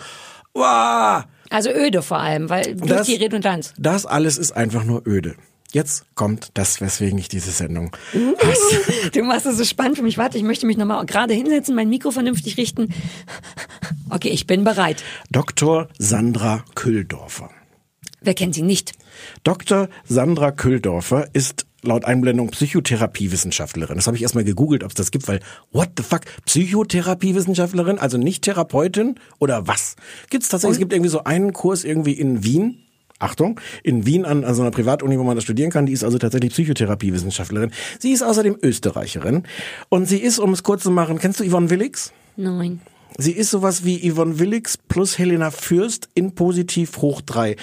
[0.54, 1.24] Wow!
[1.50, 3.72] Also öde vor allem, weil durch Das- die Redundanz.
[3.78, 5.36] Das alles ist einfach nur öde.
[5.72, 7.94] Jetzt kommt das, weswegen ich diese Sendung
[9.12, 10.16] Du machst es so spannend für mich.
[10.16, 12.88] Warte, ich möchte mich nochmal gerade hinsetzen, mein Mikro vernünftig richten.
[14.08, 15.04] Okay, ich bin bereit.
[15.30, 15.88] Dr.
[15.98, 17.50] Sandra Külldorfer.
[18.20, 18.92] Wer kennt sie nicht?
[19.44, 19.88] Dr.
[20.04, 23.96] Sandra Külldorfer ist laut Einblendung Psychotherapiewissenschaftlerin.
[23.96, 25.40] Das habe ich erstmal gegoogelt, ob es das gibt, weil
[25.72, 26.22] what the fuck?
[26.46, 29.96] Psychotherapiewissenschaftlerin, also nicht Therapeutin oder was?
[30.30, 32.84] Gibt's tatsächlich, es gibt irgendwie so einen Kurs irgendwie in Wien.
[33.18, 36.04] Achtung, in Wien an, an so einer Privatuni, wo man das studieren kann, die ist
[36.04, 37.72] also tatsächlich Psychotherapiewissenschaftlerin.
[37.98, 39.44] Sie ist außerdem Österreicherin
[39.88, 42.12] und sie ist, um es kurz zu machen, kennst du Yvonne Willix?
[42.36, 42.80] Nein.
[43.16, 47.56] Sie ist sowas wie Yvonne Willix plus Helena Fürst in positiv hoch drei.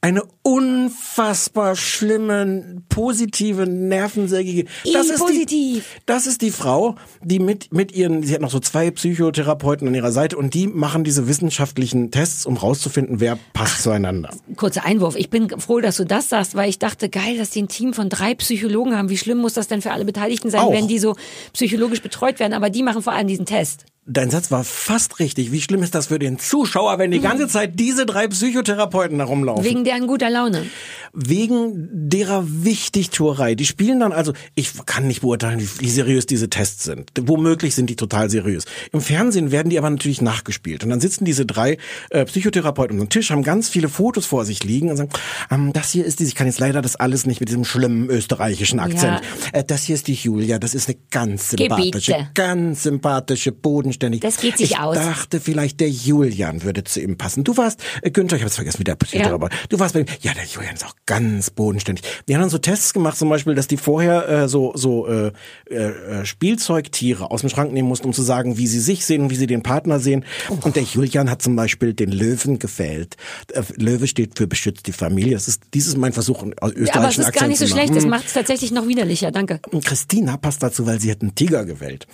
[0.00, 4.66] Eine unfassbar schlimme, positive, nervensägige.
[4.84, 5.48] Das I, ist positiv.
[5.48, 9.88] Die, das ist die Frau, die mit, mit ihren, sie hat noch so zwei Psychotherapeuten
[9.88, 14.30] an ihrer Seite und die machen diese wissenschaftlichen Tests, um rauszufinden, wer passt zueinander.
[14.54, 15.16] Kurzer Einwurf.
[15.16, 17.92] Ich bin froh, dass du das sagst, weil ich dachte, geil, dass die ein Team
[17.92, 19.08] von drei Psychologen haben.
[19.08, 20.72] Wie schlimm muss das denn für alle Beteiligten sein, Auch.
[20.72, 21.16] wenn die so
[21.52, 22.52] psychologisch betreut werden?
[22.52, 23.84] Aber die machen vor allem diesen Test.
[24.10, 25.52] Dein Satz war fast richtig.
[25.52, 29.24] Wie schlimm ist das für den Zuschauer, wenn die ganze Zeit diese drei Psychotherapeuten da
[29.24, 29.64] rumlaufen?
[29.64, 30.64] Wegen deren guter Laune.
[31.12, 33.54] wegen derer Wichtigtuerei.
[33.54, 37.10] Die spielen dann also, ich kann nicht beurteilen, wie, seriös diese Tests sind.
[37.20, 38.64] Womöglich sind die total seriös.
[38.92, 40.84] Im Fernsehen werden die aber natürlich nachgespielt.
[40.84, 41.76] Und dann sitzen diese drei
[42.10, 45.10] äh, Psychotherapeuten am Tisch, haben ganz viele Fotos vor sich liegen und sagen,
[45.50, 48.08] ähm, das hier ist die, ich kann jetzt leider das alles nicht mit diesem schlimmen
[48.08, 49.20] österreichischen Akzent.
[49.52, 52.30] Äh, das hier ist die Julia, das ist eine ganz sympathische, Gebiete.
[52.34, 53.52] ganz sympathische,
[53.98, 54.26] bodenständige.
[54.26, 54.96] Das geht sich ich aus.
[54.96, 57.44] dachte, vielleicht der Julian würde zu ihm passen.
[57.44, 59.52] Du warst, äh, Günther, ich habe es vergessen, wie der Psychotherapeut.
[59.68, 60.06] Du warst bei ihm.
[60.20, 62.04] Ja, der Julian ist auch ganz bodenständig.
[62.26, 65.32] Wir haben dann so Tests gemacht, zum Beispiel, dass die vorher äh, so so äh,
[65.70, 69.30] äh, Spielzeugtiere aus dem Schrank nehmen mussten, um zu sagen, wie sie sich sehen und
[69.30, 70.24] wie sie den Partner sehen.
[70.62, 73.16] Und der Julian hat zum Beispiel den Löwen gefällt.
[73.52, 75.34] Äh, Löwe steht für beschützt die Familie.
[75.34, 77.58] Das ist dieses ist mein Versuch, einen Ja, aber es österreichischen ist Akzent gar nicht
[77.58, 77.94] so schlecht.
[77.94, 78.10] Das Hm.
[78.10, 79.30] macht es tatsächlich noch widerlicher.
[79.30, 79.60] Danke.
[79.70, 82.06] Und Christina passt dazu, weil sie hat einen Tiger gewählt.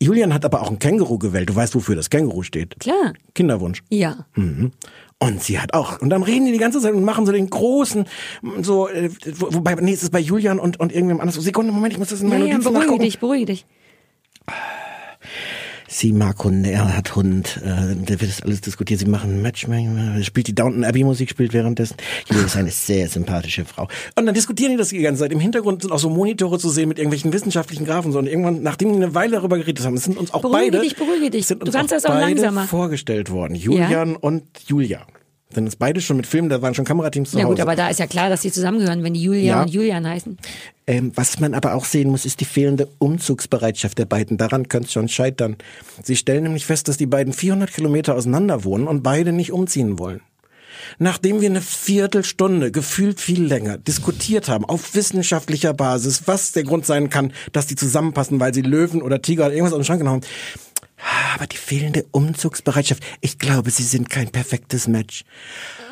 [0.00, 1.48] Julian hat aber auch ein Känguru gewählt.
[1.50, 2.78] Du weißt, wofür das Känguru steht.
[2.78, 3.14] Klar.
[3.34, 3.82] Kinderwunsch.
[3.90, 4.26] Ja.
[4.36, 4.70] Mhm.
[5.18, 6.00] Und sie hat auch.
[6.00, 8.06] Und dann reden die die ganze Zeit und machen so den großen,
[8.62, 11.34] so, äh, wo- wobei, nee, es ist bei Julian und, und irgendwem anders.
[11.34, 13.04] Sekunde, Moment, ich muss das in Ja, meine ja, Notizen beruhige nachgucken.
[13.04, 13.66] dich, beruhige dich.
[15.90, 19.00] Sie mag Hunde, er hat Hund, äh, da wird das alles diskutiert.
[19.00, 21.96] Sie machen Matchmaking, spielt die Downton Abbey Musik, spielt währenddessen.
[22.28, 23.88] Julia ist eine sehr sympathische Frau.
[24.14, 25.32] Und dann diskutieren die das die ganze Zeit.
[25.32, 28.12] Im Hintergrund sind auch so Monitore zu sehen mit irgendwelchen wissenschaftlichen Graphen.
[28.12, 28.18] So.
[28.18, 30.80] Und irgendwann, nachdem die eine Weile darüber geredet haben, es sind uns auch Beruhige beide,
[30.80, 31.46] dich, beruhige dich.
[31.46, 32.64] sind Du kannst das auch langsamer.
[32.64, 33.54] vorgestellt worden.
[33.54, 35.06] Julian und Julia.
[35.54, 37.54] Sind es beide schon mit Filmen, da waren schon Kamerateams zu Ja Hause.
[37.54, 39.62] gut, aber da ist ja klar, dass die zusammengehören, wenn die Julia Ja.
[39.62, 40.36] und Julian heißen.
[40.86, 44.36] Ähm, was man aber auch sehen muss, ist die fehlende Umzugsbereitschaft der beiden.
[44.36, 45.56] Daran könnte es schon scheitern.
[46.02, 49.98] Sie stellen nämlich fest, dass die beiden 400 Kilometer auseinander wohnen und beide nicht umziehen
[49.98, 50.20] wollen.
[50.98, 56.86] Nachdem wir eine Viertelstunde, gefühlt viel länger, diskutiert haben, auf wissenschaftlicher Basis, was der Grund
[56.86, 60.00] sein kann, dass die zusammenpassen, weil sie Löwen oder Tiger oder irgendwas aus dem Schrank
[60.00, 60.30] genommen haben.
[61.34, 63.02] Aber die fehlende Umzugsbereitschaft.
[63.20, 65.24] Ich glaube, sie sind kein perfektes Match.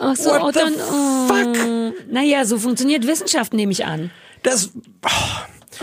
[0.00, 1.92] Ach so, What oh, the dann, oh.
[2.10, 4.10] Naja, so funktioniert Wissenschaft, nehme ich an.
[4.42, 4.70] Das.
[5.04, 5.80] Oh.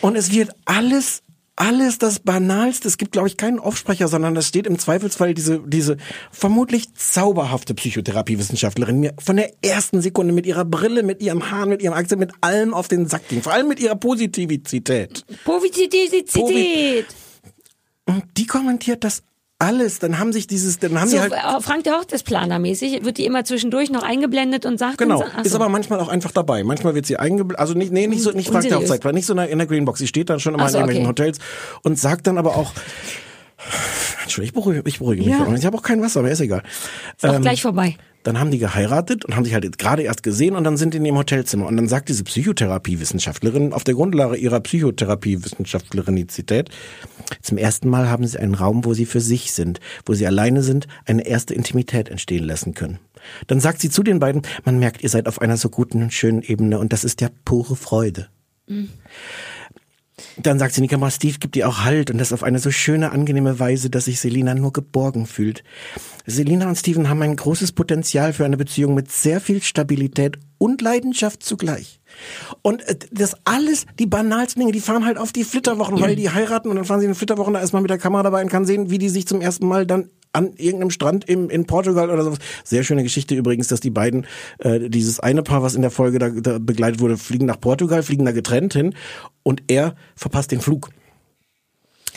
[0.00, 1.22] Und es wird alles,
[1.56, 2.88] alles das Banalste.
[2.88, 5.98] Es gibt, glaube ich, keinen Aufsprecher, sondern es steht im Zweifelsfall diese, diese
[6.30, 11.82] vermutlich zauberhafte Psychotherapiewissenschaftlerin mir von der ersten Sekunde mit ihrer Brille, mit ihrem Haaren, mit
[11.82, 13.42] ihrem Akzent, mit allem auf den Sack ging.
[13.42, 15.24] Vor allem mit ihrer Positivität.
[15.44, 17.06] Positivität.
[18.08, 19.22] Und die kommentiert das
[19.60, 19.98] alles.
[19.98, 21.32] Dann haben sich dieses, dann haben So, die halt.
[21.32, 25.30] äh, Frank der Hochzeitsplaner mäßig wird die immer zwischendurch noch eingeblendet und sagt Genau, dann
[25.38, 26.64] so, ist aber manchmal auch einfach dabei.
[26.64, 28.90] Manchmal wird sie eingeblendet, also nicht, nee, nicht so, nicht Frank der Unseriös.
[28.90, 29.98] Hochzeit, weil nicht so in der, in der Greenbox.
[29.98, 31.22] Sie steht dann schon immer so, in irgendwelchen okay.
[31.22, 31.38] Hotels
[31.82, 32.72] und sagt dann aber auch,
[34.22, 35.30] Entschuldigung, ich beruhige, ich beruhige mich.
[35.30, 35.52] Ja.
[35.54, 36.62] Ich habe auch kein Wasser, aber ist egal.
[37.16, 37.96] ist auch Ähm, gleich vorbei.
[38.24, 40.98] Dann haben die geheiratet und haben sich halt gerade erst gesehen und dann sind die
[40.98, 41.66] in ihrem Hotelzimmer.
[41.66, 46.68] Und dann sagt diese Psychotherapiewissenschaftlerin auf der Grundlage ihrer Psychotherapiewissenschaftlerinizität,
[47.40, 50.62] zum ersten Mal haben sie einen Raum, wo sie für sich sind, wo sie alleine
[50.62, 52.98] sind, eine erste Intimität entstehen lassen können.
[53.46, 56.12] Dann sagt sie zu den beiden, man merkt, ihr seid auf einer so guten und
[56.12, 58.28] schönen Ebene und das ist ja pure Freude.
[60.36, 62.58] Dann sagt sie in die Kamera, Steve gibt ihr auch Halt und das auf eine
[62.58, 65.62] so schöne, angenehme Weise, dass sich Selina nur geborgen fühlt.
[66.26, 70.82] Selina und Steven haben ein großes Potenzial für eine Beziehung mit sehr viel Stabilität und
[70.82, 72.00] Leidenschaft zugleich.
[72.62, 76.30] Und äh, das alles, die banalsten Dinge, die fahren halt auf die Flitterwochen, weil die
[76.30, 78.42] heiraten und dann fahren sie in den Flitterwochen, da ist man mit der Kamera dabei
[78.42, 81.66] und kann sehen, wie die sich zum ersten Mal dann an irgendeinem Strand im, in
[81.66, 82.38] Portugal oder sowas.
[82.64, 84.26] Sehr schöne Geschichte übrigens, dass die beiden,
[84.58, 88.02] äh, dieses eine Paar, was in der Folge da, da begleitet wurde, fliegen nach Portugal,
[88.02, 88.94] fliegen da getrennt hin
[89.42, 90.90] und er verpasst den Flug.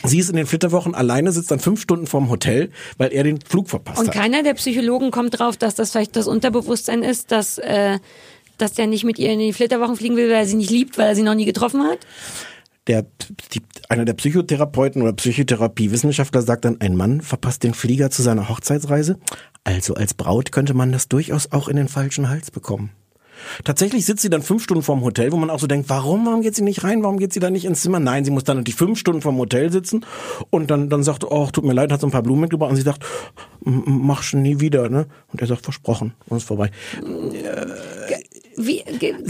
[0.03, 3.39] Sie ist in den Flitterwochen alleine, sitzt dann fünf Stunden vorm Hotel, weil er den
[3.39, 4.15] Flug verpasst Und hat.
[4.15, 7.99] keiner der Psychologen kommt drauf, dass das vielleicht das Unterbewusstsein ist, dass, äh,
[8.57, 10.97] dass der nicht mit ihr in die Flitterwochen fliegen will, weil er sie nicht liebt,
[10.97, 11.99] weil er sie noch nie getroffen hat.
[12.87, 13.03] Der,
[13.53, 18.49] die, einer der Psychotherapeuten oder Psychotherapiewissenschaftler sagt dann, ein Mann verpasst den Flieger zu seiner
[18.49, 19.19] Hochzeitsreise.
[19.63, 22.91] Also als Braut könnte man das durchaus auch in den falschen Hals bekommen.
[23.63, 26.41] Tatsächlich sitzt sie dann fünf Stunden vorm Hotel, wo man auch so denkt, warum, warum
[26.41, 27.99] geht sie nicht rein, warum geht sie da nicht ins Zimmer?
[27.99, 30.05] Nein, sie muss dann natürlich fünf Stunden vorm Hotel sitzen
[30.51, 32.75] und dann, dann sagt, oh, tut mir leid, hat so ein paar Blumen mitgebracht und
[32.75, 33.03] sie sagt,
[33.65, 35.07] "M- mach schon nie wieder, ne?
[35.31, 36.69] Und er sagt, versprochen, und ist vorbei.
[38.57, 38.83] Wie,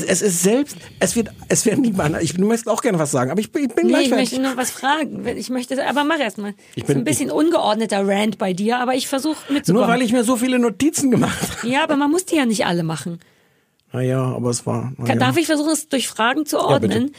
[0.07, 3.30] Es ist selbst, es wird, es werden die Banner, ich möchte auch gerne was sagen,
[3.32, 5.26] aber ich, bin- ich bin Nee, gleich ich möchte noch was fragen.
[5.38, 6.53] Ich möchte, aber mach erst mal.
[6.76, 9.86] Ich ist bin- ein bisschen ungeordneter Rant bei dir, aber ich versuche mitzukommen.
[9.86, 11.67] Nur weil ich mir so viele Notizen gemacht habe.
[11.72, 13.19] ja, aber man muss die ja nicht alle machen.
[13.93, 14.93] Naja, aber es war.
[15.05, 15.15] Ja.
[15.15, 17.13] Darf ich versuchen, es durch Fragen zu ordnen?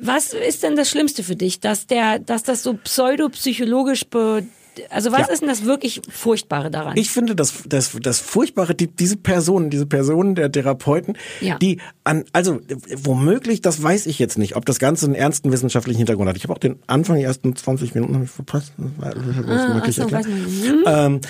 [0.00, 4.44] Was ist denn das Schlimmste für dich, dass der, dass das so pseudopsychologisch be,
[4.90, 5.26] also was Ja.
[5.32, 6.96] ist denn das wirklich Furchtbare daran?
[6.96, 11.58] Ich finde das, das, das Furchtbare, die, diese Personen, diese Personen der Therapeuten, Ja.
[11.58, 12.60] die an, also
[13.02, 16.36] womöglich, das weiß ich jetzt nicht, ob das Ganze einen ernsten wissenschaftlichen Hintergrund hat.
[16.36, 18.72] Ich habe auch den Anfang, die ersten 20 Minuten habe ich verpasst.
[18.76, 20.66] Das Ah, ach so, weiß nicht.
[20.66, 20.84] Hm?
[20.86, 21.20] Ähm,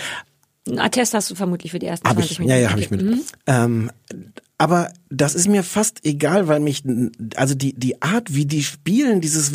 [0.71, 2.57] Ein Attest hast du vermutlich für die ersten Hab 20 ich, Minuten.
[2.57, 3.03] ja, ja, habe ich mit.
[3.03, 3.21] Mhm.
[3.47, 3.91] Ähm,
[4.57, 6.83] aber das ist mir fast egal, weil mich,
[7.37, 9.53] also die, die Art, wie die spielen, dieses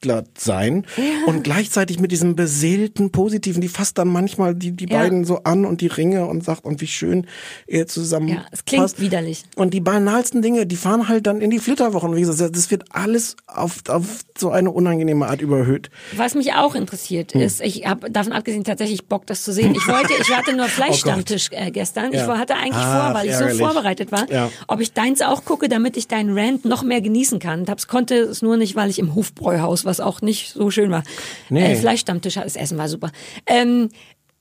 [0.00, 0.84] Wissenschaftler sein
[1.26, 4.98] und gleichzeitig mit diesem beseelten Positiven, die fasst dann manchmal die, die Ja.
[4.98, 7.26] beiden so an und die Ringe und sagt, und wie schön
[7.66, 9.00] ihr zusammen Ja, es klingt passt.
[9.00, 9.42] widerlich.
[9.56, 12.14] Und die banalsten Dinge, die fahren halt dann in die Flitterwochen.
[12.14, 14.04] Wie gesagt, das wird alles auf, auf
[14.36, 15.90] so eine unangenehme Art überhöht.
[16.16, 17.40] Was mich auch interessiert Hm.
[17.40, 19.74] ist, ich habe davon abgesehen tatsächlich Bock, das zu sehen.
[19.74, 22.12] Ich wollte, ich hatte nur Fleischstammtisch äh, gestern.
[22.12, 22.28] Ich Oh Ja.
[22.28, 23.58] war, hatte eigentlich Ach, vor, weil ich ärgerlich.
[23.58, 24.50] so vorbereitet war, Ja.
[24.68, 27.66] ob ich deins auch gucke, damit ich deinen Rant noch mehr genießen kann.
[27.68, 31.02] Hab's konnte es nur nicht, weil ich im Hofbräuhaus, was auch nicht so schön war.
[31.48, 31.72] Nee.
[31.72, 33.10] Äh, Fleischstammtisch, das Essen war super.
[33.46, 33.88] Ähm,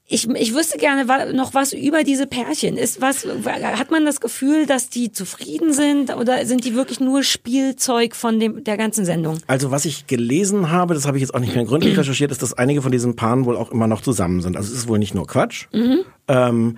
[0.09, 2.77] ich, ich wüsste gerne noch was über diese Pärchen.
[2.77, 7.23] Ist was, hat man das Gefühl, dass die zufrieden sind oder sind die wirklich nur
[7.23, 9.39] Spielzeug von dem, der ganzen Sendung?
[9.47, 12.41] Also was ich gelesen habe, das habe ich jetzt auch nicht mehr gründlich recherchiert, ist,
[12.41, 14.55] dass einige von diesen Paaren wohl auch immer noch zusammen sind.
[14.55, 15.67] Also es ist wohl nicht nur Quatsch.
[16.29, 16.77] Ähm,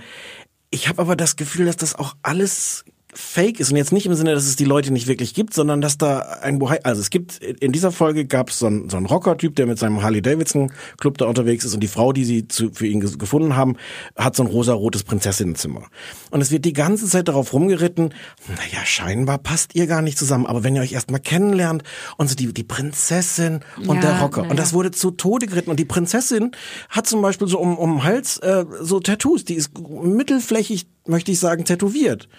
[0.71, 2.83] ich habe aber das Gefühl, dass das auch alles
[3.13, 5.81] fake ist und jetzt nicht im Sinne, dass es die Leute nicht wirklich gibt, sondern
[5.81, 8.97] dass da ein Bohai, also es gibt in dieser Folge gab es so einen, so
[8.97, 12.23] einen Rocker-Typ, der mit seinem Harley Davidson Club da unterwegs ist und die Frau, die
[12.23, 13.77] sie zu, für ihn gefunden haben,
[14.15, 15.87] hat so ein rosa-rotes Prinzessinnenzimmer.
[16.29, 18.13] Und es wird die ganze Zeit darauf rumgeritten,
[18.47, 21.83] naja, scheinbar passt ihr gar nicht zusammen, aber wenn ihr euch erstmal kennenlernt
[22.17, 24.51] und so die, die Prinzessin und Ja, der Rocker naja.
[24.51, 26.51] und das wurde zu Tode geritten und die Prinzessin
[26.89, 31.31] hat zum Beispiel so um, um den Hals äh, so Tattoos, die ist mittelflächig, möchte
[31.31, 32.29] ich sagen, tätowiert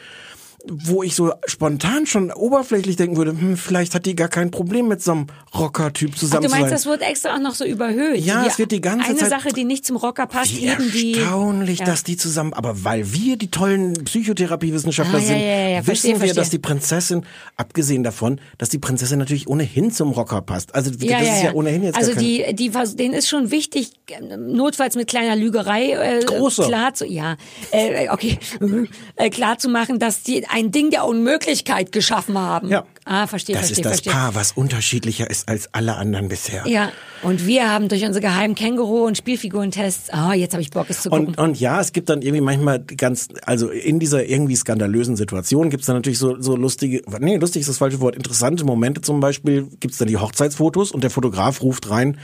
[0.69, 4.89] wo ich so spontan schon oberflächlich denken würde, hm, vielleicht hat die gar kein Problem
[4.89, 7.65] mit so einem Rocker-Typ Ach, zusammen du zu meinst, das wird extra auch noch so
[7.65, 8.19] überhöht?
[8.21, 10.91] Ja, es wird die ganze eine Zeit- Sache, die nicht zum Rocker passt, Wie eben
[10.93, 11.15] die...
[11.15, 11.85] erstaunlich, Ja.
[11.87, 16.11] dass die zusammen, aber weil wir die tollen Psychotherapiewissenschaftler Ah, sind, ja, ja, wissen verstehe,
[16.13, 16.35] wir, verstehe.
[16.35, 20.75] dass die Prinzessin, abgesehen davon, dass die Prinzessin natürlich ohnehin zum Rocker passt.
[20.75, 23.93] Also das ist ja ohnehin jetzt also die, die, denen ist schon wichtig,
[24.39, 26.65] notfalls mit kleiner Lügerei äh, Große.
[26.65, 27.37] klar zu, ja,
[27.71, 28.39] äh, okay,
[29.17, 32.69] äh, klar zu machen, dass die ein Ding der Unmöglichkeit geschaffen haben.
[32.69, 32.85] Ja.
[33.05, 34.13] Ah, verstehe, das verstehe, ist das verstehe.
[34.13, 36.67] Paar, was unterschiedlicher ist als alle anderen bisher.
[36.67, 36.93] Ja,
[37.23, 41.03] und wir haben durch unsere geheimen Känguru- und Spielfigurentests, ah, jetzt habe ich Bock, es
[41.03, 41.29] zu gucken.
[41.29, 45.71] Und, und ja, es gibt dann irgendwie manchmal ganz, also in dieser irgendwie skandalösen Situation
[45.71, 49.21] gibt's dann natürlich so, so lustige, nee, lustig ist das falsche Wort, interessante Momente zum
[49.21, 52.19] Beispiel, gibt's dann die Hochzeitsfotos und der Fotograf ruft rein,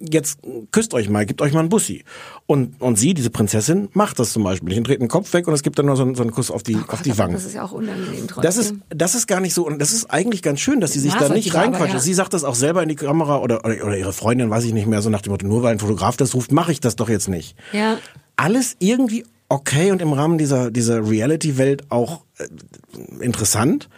[0.00, 0.38] jetzt
[0.70, 2.04] küsst euch mal, gebt euch mal einen Bussi.
[2.46, 4.72] Und, und sie, diese Prinzessin, macht das zum Beispiel.
[4.72, 6.50] Ich dreht den Kopf weg und es gibt dann nur so, einen- so einen Kuss
[6.50, 7.32] auf die, auf die Oh Gott, Wangen.
[7.34, 8.42] Das ist ja auch unangenehm trotzdem.
[8.42, 11.00] Das ist, das ist gar nicht so, und das ist eigentlich ganz schön, dass sie
[11.00, 11.96] sich da nicht reinquatschen.
[11.96, 12.00] ja.
[12.00, 14.72] Sie sagt das auch selber in die Kamera oder, oder, oder ihre Freundin, weiß ich
[14.72, 16.96] nicht mehr, so nach dem Motto, nur weil ein Fotograf das ruft, mache ich das
[16.96, 17.56] doch jetzt nicht.
[17.72, 17.98] Ja.
[18.36, 23.88] Alles irgendwie okay und im Rahmen dieser, dieser Reality-Welt auch äh, interessant.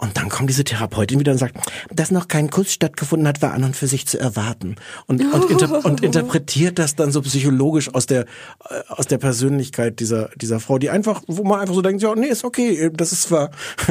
[0.00, 1.56] Und dann kommt diese Therapeutin wieder und sagt,
[1.92, 4.76] dass noch kein Kuss stattgefunden hat, war an und für sich zu erwarten.
[5.06, 8.22] Und, und, inter und interpretiert das dann so psychologisch aus der,
[8.68, 12.14] äh, aus der Persönlichkeit dieser, dieser Frau, die einfach, wo man einfach so denkt, ja,
[12.14, 13.50] nee, ist okay, das ist zwar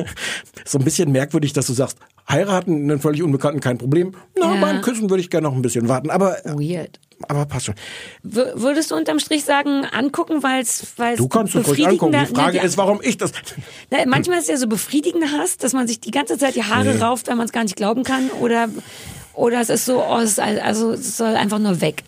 [0.66, 1.98] so ein bisschen merkwürdig, dass du sagst,
[2.30, 4.14] heiraten, einen völlig Unbekannten, kein Problem.
[4.40, 4.62] Na, Ja.
[4.62, 7.00] beim Küssen würde ich gerne noch ein bisschen warten, aber, Weird.
[7.28, 7.76] aber passt schon.
[8.24, 12.16] W würdest du unterm Strich sagen, angucken, weil es Du kannst es ruhig angucken.
[12.28, 13.32] Die Frage ist, warum ich das...
[13.90, 16.64] Na, manchmal ist es ja so befriedigender Hass, dass man sich die ganze Zeit die
[16.64, 17.02] Haare Nee.
[17.02, 18.30] rauft, weil man es gar nicht glauben kann.
[18.40, 18.70] Oder,
[19.34, 22.04] oder es ist so, oh, es also es soll einfach nur weg.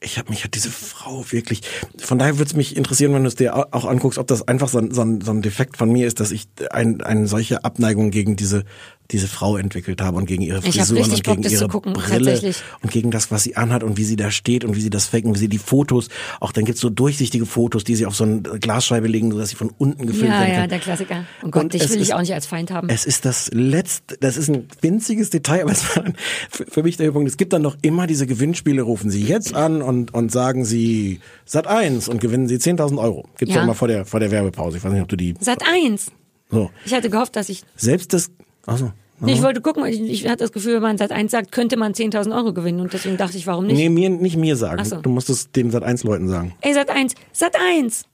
[0.00, 1.62] ich habe mich hat diese Frau wirklich.
[1.98, 4.46] Von daher würde es mich interessieren, wenn du es dir au- auch anguckst, ob das
[4.46, 7.26] einfach so ein, so ein, so ein Defekt von mir ist, dass ich ein, eine
[7.26, 8.64] solche Abneigung gegen diese
[9.10, 12.54] diese Frau entwickelt habe und gegen ihre Frisuren und Bock, gegen zu ihre gucken, Brille
[12.82, 15.06] und gegen das, was sie anhat und wie sie da steht und wie sie das
[15.08, 16.08] faken, wie sie die Fotos,
[16.40, 19.56] auch dann gibt's so durchsichtige Fotos, die sie auf so eine Glasscheibe legen, sodass sie
[19.56, 20.68] von unten gefilmt Ja, werden ja, kann.
[20.70, 21.24] der Klassiker.
[21.44, 22.88] Oh Gott, Und dich es will ist- ich auch nicht als Feind haben.
[22.88, 26.04] Es ist das letzte, das ist ein winziges Detail, aber es war
[26.50, 27.28] für, mich der Punkt.
[27.28, 31.20] Es gibt dann noch immer diese Gewinnspiele, rufen Sie jetzt an und, und sagen Sie
[31.44, 33.28] Sat 1 und gewinnen Sie 10.000 Euro.
[33.36, 33.60] Gibt's Ja.
[33.60, 34.78] ja immer vor der, vor der Werbepause.
[34.78, 36.10] Ich weiß nicht, ob du die, Sat eins.
[36.50, 36.70] So.
[36.86, 37.62] Ich hatte gehofft, dass ich.
[37.76, 38.30] Selbst das,
[38.66, 41.52] also, Nee, ich wollte gucken, ich, ich hatte das Gefühl, wenn man seit 1 sagt,
[41.52, 42.80] könnte man 10.000 Euro gewinnen.
[42.80, 43.76] Und deswegen dachte ich, warum nicht?
[43.76, 44.84] nee, mir, nicht mir sagen.
[44.84, 44.96] So.
[44.96, 46.54] Du musst es dem Sat 1 Leuten sagen.
[46.60, 48.06] Ey, Sat 1, Sat 1.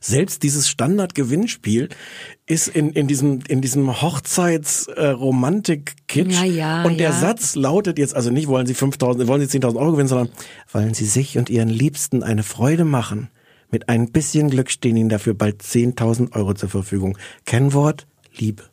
[0.00, 1.88] Selbst dieses Standard-Gewinnspiel
[2.46, 6.34] ist in, in diesem, in diesem Hochzeits-Romantik-Kitsch.
[6.34, 7.18] Ja, ja, und der ja.
[7.18, 10.28] Satz lautet jetzt also nicht, wollen Sie 5.000, wollen Sie 10.000 Euro gewinnen, sondern
[10.72, 13.30] wollen Sie sich und Ihren Liebsten eine Freude machen.
[13.70, 17.16] Mit ein bisschen Glück stehen Ihnen dafür bald 10.000 Euro zur Verfügung.
[17.46, 18.64] Kennwort, Liebe.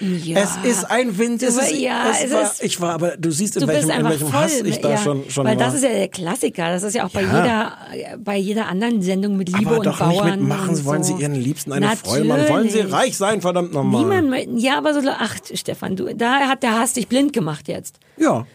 [0.00, 0.38] Ja.
[0.40, 1.42] Es ist ein Wind.
[1.42, 3.90] Es ist, ja, es es war, ist- ich war, aber du siehst, in Du welchem,
[3.90, 4.32] in welchem.
[4.32, 5.64] Hass ich da ja, schon, schon Weil war.
[5.66, 6.70] das ist ja der Klassiker.
[6.70, 7.76] Das ist ja auch bei jeder,
[8.18, 10.24] bei jeder anderen Sendung mit Liebe aber und doch Bauern.
[10.26, 11.16] nicht mitmachen, und wollen so.
[11.16, 12.48] Sie Ihren Liebsten eine Freude machen.
[12.48, 12.94] Wollen Sie Natürlich.
[12.94, 14.20] reich sein, verdammt nochmal.
[14.22, 17.96] Niemand, ja, aber so, ach, Stefan, du, da hat der Hass dich blind gemacht jetzt.
[18.16, 18.46] Ja.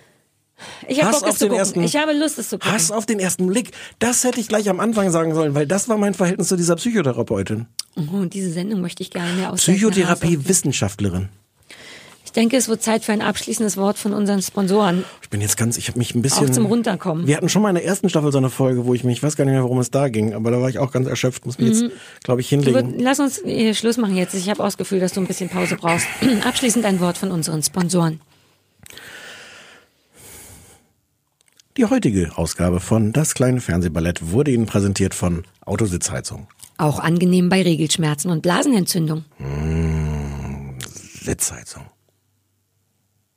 [0.87, 1.59] Ich habe Hass Bock, auf zu den gucken.
[1.59, 2.73] ersten- Ich habe Lust, es zu gucken.
[2.73, 3.71] Hass auf den ersten Blick.
[3.99, 6.75] Das hätte ich gleich am Anfang sagen sollen, weil das war mein Verhältnis zu dieser
[6.77, 7.65] Psychotherapeutin.
[7.97, 9.51] Oh, und diese Sendung möchte ich gerne mehr.
[9.53, 11.29] Psychotherapie-Wissenschaftlerin.
[12.25, 15.05] Ich denke, es wird Zeit für ein abschließendes Wort von unseren Sponsoren.
[15.21, 16.49] Ich bin jetzt ganz, ich habe mich ein bisschen.
[16.49, 17.27] Auch zum Runterkommen.
[17.27, 19.23] Wir hatten schon mal in der ersten Staffel so eine Folge, wo ich mich, ich
[19.23, 21.45] weiß gar nicht mehr, worum es da ging, aber da war ich auch ganz erschöpft,
[21.45, 21.93] muss mich jetzt,
[22.23, 22.95] glaube ich, hinlegen.
[22.97, 24.33] würd- Lass uns äh, Schluss machen jetzt.
[24.33, 26.07] Ich habe auch das Gefühl, dass du ein bisschen Pause brauchst.
[26.45, 28.19] Abschließend ein Wort von unseren Sponsoren.
[31.78, 36.47] Die heutige Ausgabe von Das kleine Fernsehballett wurde Ihnen präsentiert von Autositzheizung.
[36.78, 39.26] Auch angenehm bei Regelschmerzen und Blasenentzündung.
[41.21, 41.84] Sitzheizung.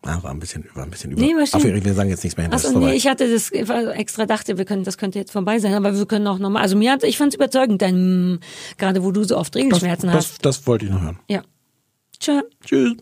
[0.02, 1.20] Ah, war ein bisschen, war ein bisschen über.
[1.20, 1.34] Nee.
[1.52, 2.96] Ach, wir, sagen jetzt nichts mehr das Achso, nee, vorbei.
[2.96, 6.28] ich hatte das extra dachte, wir können, das könnte jetzt vorbei sein, aber wir können
[6.28, 6.62] auch nochmal.
[6.62, 8.40] Also mir hat, ich fand es überzeugend, dein, mm,
[8.78, 10.44] gerade wo du so oft das, Regelschmerzen das, hast.
[10.44, 11.18] das wollte ich noch hören.
[11.28, 11.42] Ja.
[12.20, 12.42] Tschö.
[12.64, 12.94] Tschüss.